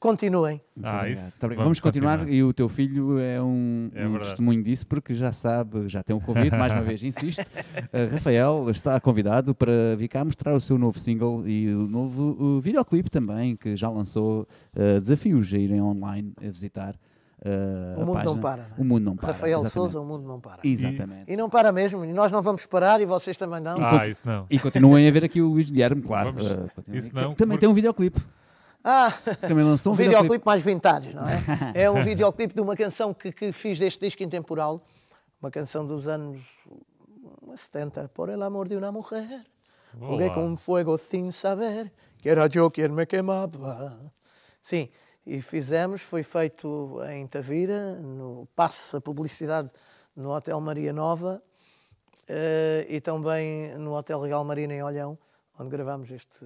[0.00, 0.60] continuem.
[0.82, 1.36] Ah, isso.
[1.44, 1.64] Obrigado.
[1.64, 2.26] Vamos, continuar.
[2.28, 6.16] e o teu filho é um, É um testemunho disso porque já sabe, já tem
[6.16, 7.42] um convite, mais uma vez insisto.
[7.42, 12.36] Uh, Rafael está convidado para vir cá mostrar o seu novo single e o novo
[12.40, 16.96] uh, videoclipe também, que já lançou uh, desafios a irem online a visitar.
[17.44, 18.40] Uh, O mundo página.
[18.40, 18.66] para, é?
[18.80, 19.26] O mundo não para.
[19.28, 19.72] Rafael exatamente.
[19.72, 20.58] Souza, o mundo não para.
[20.64, 21.24] Exatamente.
[21.32, 23.82] E não para mesmo, e nós não vamos parar e vocês também não.
[23.84, 24.46] Ah, conti- isso não.
[24.50, 26.32] E continuem a ver aqui o Luís Guilherme, claro.
[26.32, 26.50] Vamos.
[26.50, 26.70] uh.
[26.88, 28.20] Isso não, Também porque- tem um videoclipe.
[28.84, 29.12] Ah,
[29.46, 30.22] Também lançou um um videoclipe.
[30.22, 31.72] videoclipe mais vintage, não é?
[31.84, 34.84] É um videoclipe de uma canção que, que fiz deste disco intemporal,
[35.40, 36.40] uma canção dos anos
[37.54, 39.44] 70, Por el amor de una mujer.
[40.00, 40.30] Olá.
[40.32, 44.00] com um fogo sem saber que era eu quem me queimava.
[44.62, 44.88] Sim,
[45.26, 49.70] e fizemos, foi feito em Tavira, no passo a publicidade
[50.16, 51.42] no Hotel Maria Nova
[52.28, 55.16] eh, e também no Hotel Real Marina em Olhão,
[55.58, 56.44] onde gravamos este,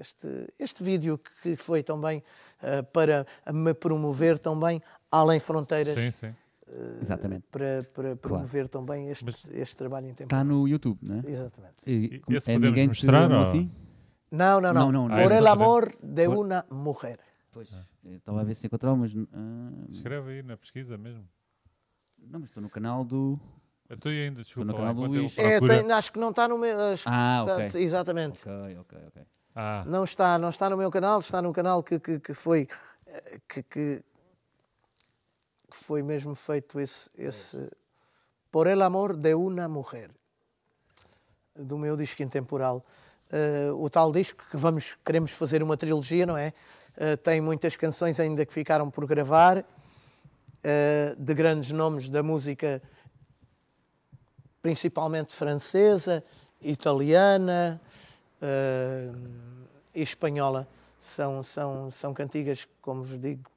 [0.00, 2.22] este, este vídeo que foi também
[2.62, 6.34] eh, para me promover também além fronteiras, Sim, sim.
[7.00, 7.44] Exatamente.
[7.52, 10.26] para, para promover também este, Mas- este trabalho em tempo.
[10.26, 11.30] Está no YouTube, não é?
[11.30, 11.74] Exatamente.
[11.86, 13.70] E, E- como- é ninguém te mostrar, ou- assim?
[14.30, 14.82] Não, não, não.
[14.90, 15.14] Não, não, não.
[15.16, 17.20] Ah, Por esse el não amor de Por- uma mujer.
[17.54, 17.70] Pois.
[18.04, 19.12] eu Estava a ver se encontrava, mas.
[19.32, 21.26] ah, Escreve aí na pesquisa mesmo.
[22.18, 23.38] não, mas estou no canal do.
[23.88, 24.66] Eu estou ainda, desculpa.
[24.66, 25.38] no lá, canal do Luís.
[25.38, 26.78] É, tem- acho que não está no meu.
[26.80, 27.80] acho que Ah, está- ok.
[27.82, 28.40] exatamente.
[28.48, 29.22] Ok, ok, ok.
[29.54, 32.66] Ah, Não está, não está no meu canal, está no canal que, que, que foi
[33.06, 34.02] eh, que, que,
[35.70, 37.70] que foi mesmo feito esse, esse
[38.50, 40.10] Por el amor de una mujer
[41.56, 42.84] do meu disco intemporal.
[43.30, 46.52] Eh, o tal disco que vamos queremos fazer uma trilogia, não é?
[46.96, 49.64] Eh, tem muitas canções ainda que ficaram por gravar
[50.62, 52.80] eh, de grandes nomes da música
[54.62, 56.24] principalmente francesa,
[56.62, 57.80] italiana
[58.40, 59.10] eh,
[59.94, 60.68] e espanhola.
[61.00, 63.50] São, são, são cantigas, como vos digo,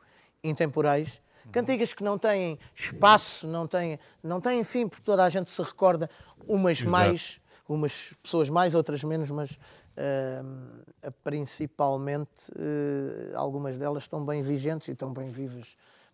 [0.44, 1.22] intemporais.
[1.50, 5.62] Cantigas que não têm espaço, não têm, não têm fim, porque toda a gente se
[5.62, 6.10] recorda,
[6.46, 6.92] umas Exato.
[6.92, 9.58] mais, umas pessoas mais, outras menos, mas
[9.98, 15.66] eh, principalmente eh, algumas delas estão bem vigentes e estão bem vivas.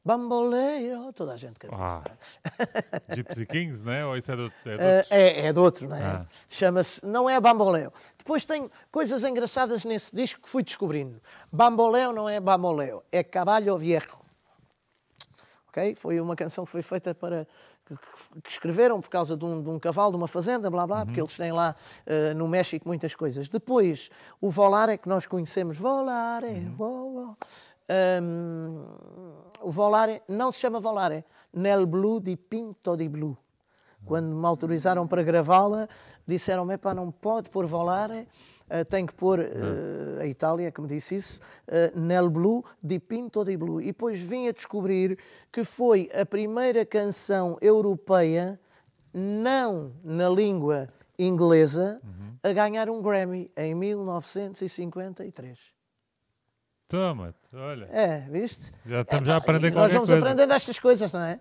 [0.06, 1.76] Bamboleio, toda a gente canta.
[1.78, 2.04] Ah.
[2.04, 3.16] isso.
[3.16, 4.06] Gypsy Kings, né?
[4.06, 5.12] Ou isso é de, outro- é de Eh, outros?
[5.12, 6.04] é, é de outro, não é?
[6.04, 6.26] Ah.
[6.50, 7.92] Chama-se, não é Bamboleo.
[8.18, 11.22] Depois tem coisas engraçadas nesse disco que fui descobrindo.
[11.52, 14.18] Bamboleo não é Bamboleo, é Caballo Viejo.
[15.70, 15.96] Ok?
[15.96, 17.48] Foi uma canção que foi feita para.
[17.86, 17.96] Que,
[18.42, 21.20] que- escreveram por causa de um, de um cavalo, de uma fazenda, blá blá, porque
[21.20, 21.76] eles têm lá
[22.06, 23.50] eh, no México muitas coisas.
[23.50, 24.10] Depois,
[24.42, 27.38] o Volare que nós conhecemos, Volare, vo- vo.
[27.90, 28.86] Ahm,
[29.62, 33.36] o Volare não se chama Volare, Nel Blue di Pinto di Blue.
[34.06, 35.88] Quando me autorizaram para gravá-la,
[36.28, 38.28] disseram-me, "Epá, não pode pôr Volare,
[38.74, 43.00] eh, tem que pôr eh, a Itália, que me disse isso, eh, Nel Blue di
[43.00, 43.80] Pinto di Blue.
[43.80, 45.16] E depois vim a descobrir
[45.52, 48.60] que foi a primeira canção europeia,
[49.14, 52.02] não na língua inglesa,
[52.42, 55.60] a ganhar um Grammy em 1953.
[56.88, 57.86] Toma, olha.
[57.92, 58.72] É, viste?
[58.88, 60.26] Já estamos já a aprender E nós vamos coisa.
[60.26, 61.40] aprendendo estas coisas, não é?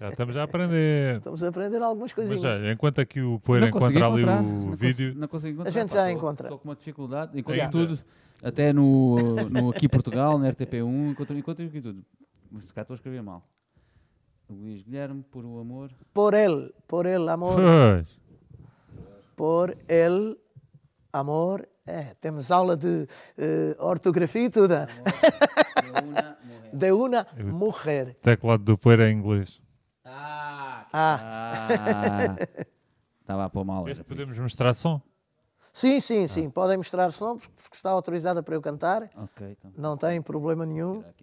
[0.00, 1.16] Já estamos a aprender.
[1.18, 2.42] Estamos a aprender algumas coisinhas.
[2.42, 5.92] Mas já, enquanto aqui o Poeira encontra ali o vídeo, não consigo encontrar, A gente
[5.92, 6.48] já encontra.
[6.48, 7.70] Estou com uma dificuldade, encontro Ainda.
[7.70, 7.98] tudo,
[8.42, 9.16] até no,
[9.48, 12.04] no Aqui Portugal, na RTP1, encontro, encontro aqui tudo.
[12.60, 13.46] Se cá estou a escrever mal.
[14.48, 15.90] Luís Guilherme, por o amor.
[16.12, 18.20] Por el, por el amor, pois,
[19.34, 20.38] por el
[21.12, 21.68] amor.
[21.88, 23.06] É, temos aula de
[23.38, 24.74] eh, ortografia e tudo.
[24.74, 24.88] ah.
[26.76, 28.14] De uma mulher.
[28.22, 29.60] teclado do Poeira em inglês.
[30.04, 32.36] Ah, Ah, ah,
[33.20, 33.88] estava a pôr mal.
[33.88, 35.00] Este podemos mostrar som?
[35.72, 36.48] Sim, sim, sim.
[36.48, 39.10] Podem mostrar som porque está autorizada para eu cantar.
[39.14, 39.72] Ok, então.
[39.76, 40.98] Não tem problema nenhum.
[41.00, 41.14] Então,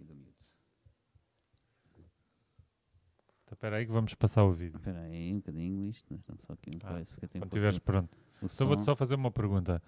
[3.52, 4.76] Espera aí que vamos passar o vídeo.
[4.76, 6.06] Espera aí, um bocadinho isto.
[6.10, 8.16] Nós estamos só aqui um Ah, porque eu tenho Quando estiveres pronto.
[8.42, 9.82] o Então vou-te só fazer uma pergunta.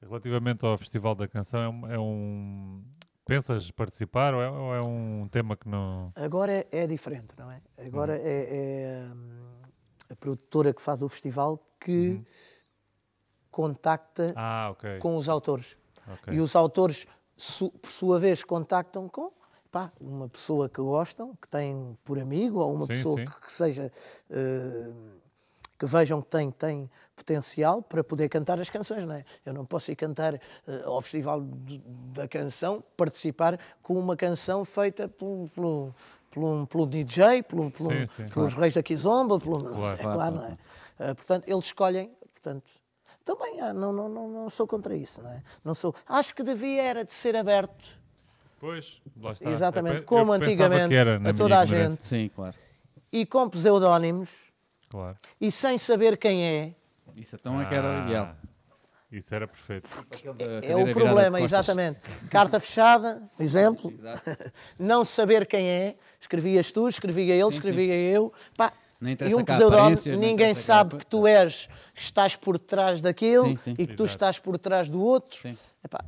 [0.00, 2.82] Relativamente ao Festival da Canção, é um...
[3.28, 6.10] Pensas participar ou é, ou é um tema que não...
[6.16, 7.60] Agora é, é diferente, não é?
[7.86, 9.60] Agora é, é, hum,
[10.10, 12.24] a produtora que faz o festival que
[13.50, 14.98] contacta Ah, ok.
[14.98, 15.76] com os autores.
[16.10, 16.32] ok.
[16.32, 17.06] E os autores,
[17.36, 19.30] su- por sua vez, contactam com
[19.70, 23.26] pá, uma pessoa que gostam, que têm por amigo, ou uma Sim, pessoa sim.
[23.26, 23.92] Que, que seja.
[24.30, 24.90] eh,
[25.78, 29.24] que vejam que tem, tem potencial para poder cantar as canções, não é?
[29.46, 30.40] Eu não posso ir cantar eh,
[30.84, 31.78] ao Festival de-
[32.12, 35.94] da Canção, participar com uma canção feita pelo, pelo,
[36.30, 38.26] pelo, pelo DJ, pelo, pelo- Sim, sim.
[38.26, 39.74] pelos Reis da Kizomba, pelo, Claro.
[39.74, 40.58] é Claro, claro, claro, não é?
[41.10, 42.64] Eh, portanto, eles escolhem, portanto,
[43.24, 45.42] também ah, não, não, não, não sou contra isso, não é?
[45.64, 45.94] Não sou.
[46.08, 47.98] Acho que devia era de ser aberto,
[48.60, 49.48] Pois, lá está.
[49.50, 51.90] exatamente, Eu como eu antigamente, era, a toda a ignorância.
[51.90, 52.56] gente, Sim, claro.
[53.12, 54.47] e com pseudónimos,
[54.88, 55.16] Claro.
[55.40, 56.74] e sem saber quem é,
[57.16, 58.36] Isso então é que era o Ah, ideal.
[59.10, 59.88] Isso era perfeito.
[60.62, 61.98] é o problema, exatamente.
[62.30, 64.20] Carta fechada, exemplo, Exato.
[64.78, 70.18] não saber quem é, escrevias tu, escrevia ele, Sim, escrevia eu, pá, e um pseudónimo,
[70.18, 73.70] ninguém sabe que tu és, que estás por trás daquilo Sim, sim.
[73.78, 74.06] e que tu Exato.
[74.06, 75.40] estás por trás do outro.
[75.40, 75.56] Sim.
[75.82, 76.04] Epá,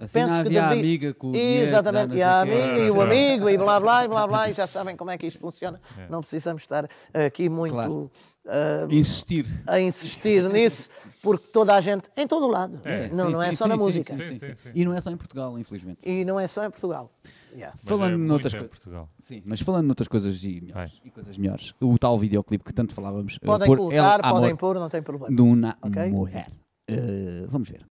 [0.00, 2.90] Assim não penso que havia a devia- amiga com o Exatamente, e a amiga, e
[2.90, 5.38] o amigo, e blá blá, e blá blá, e já sabem como é que isto
[5.38, 5.78] funciona.
[5.98, 6.08] É.
[6.08, 8.10] Não precisamos estar aqui muito Claro.
[8.48, 9.46] ah, Insistir.
[9.66, 10.88] a insistir nisso,
[11.22, 13.08] porque toda a gente, em todo o lado, É.
[13.08, 14.14] não, Sim, não é sim, só sim, na sim, música.
[14.14, 14.54] sim, Sim, sim, sim, sim.
[14.62, 14.70] sim.
[14.74, 15.98] E não é só em Portugal, infelizmente.
[16.08, 17.12] E não é só em Portugal.
[17.52, 17.76] Yeah.
[17.82, 18.78] Mas Falando é noutras coisas.
[19.18, 22.94] Sim, mas falando noutras coisas e melhores, e coisas melhores, o tal videoclipe que tanto
[22.94, 25.34] falávamos, eh, Podem colocar, podem pôr, não tem problema.
[25.36, 26.08] de uma Ok?
[26.10, 26.48] mulher.
[26.88, 27.86] Eh, vamos ver.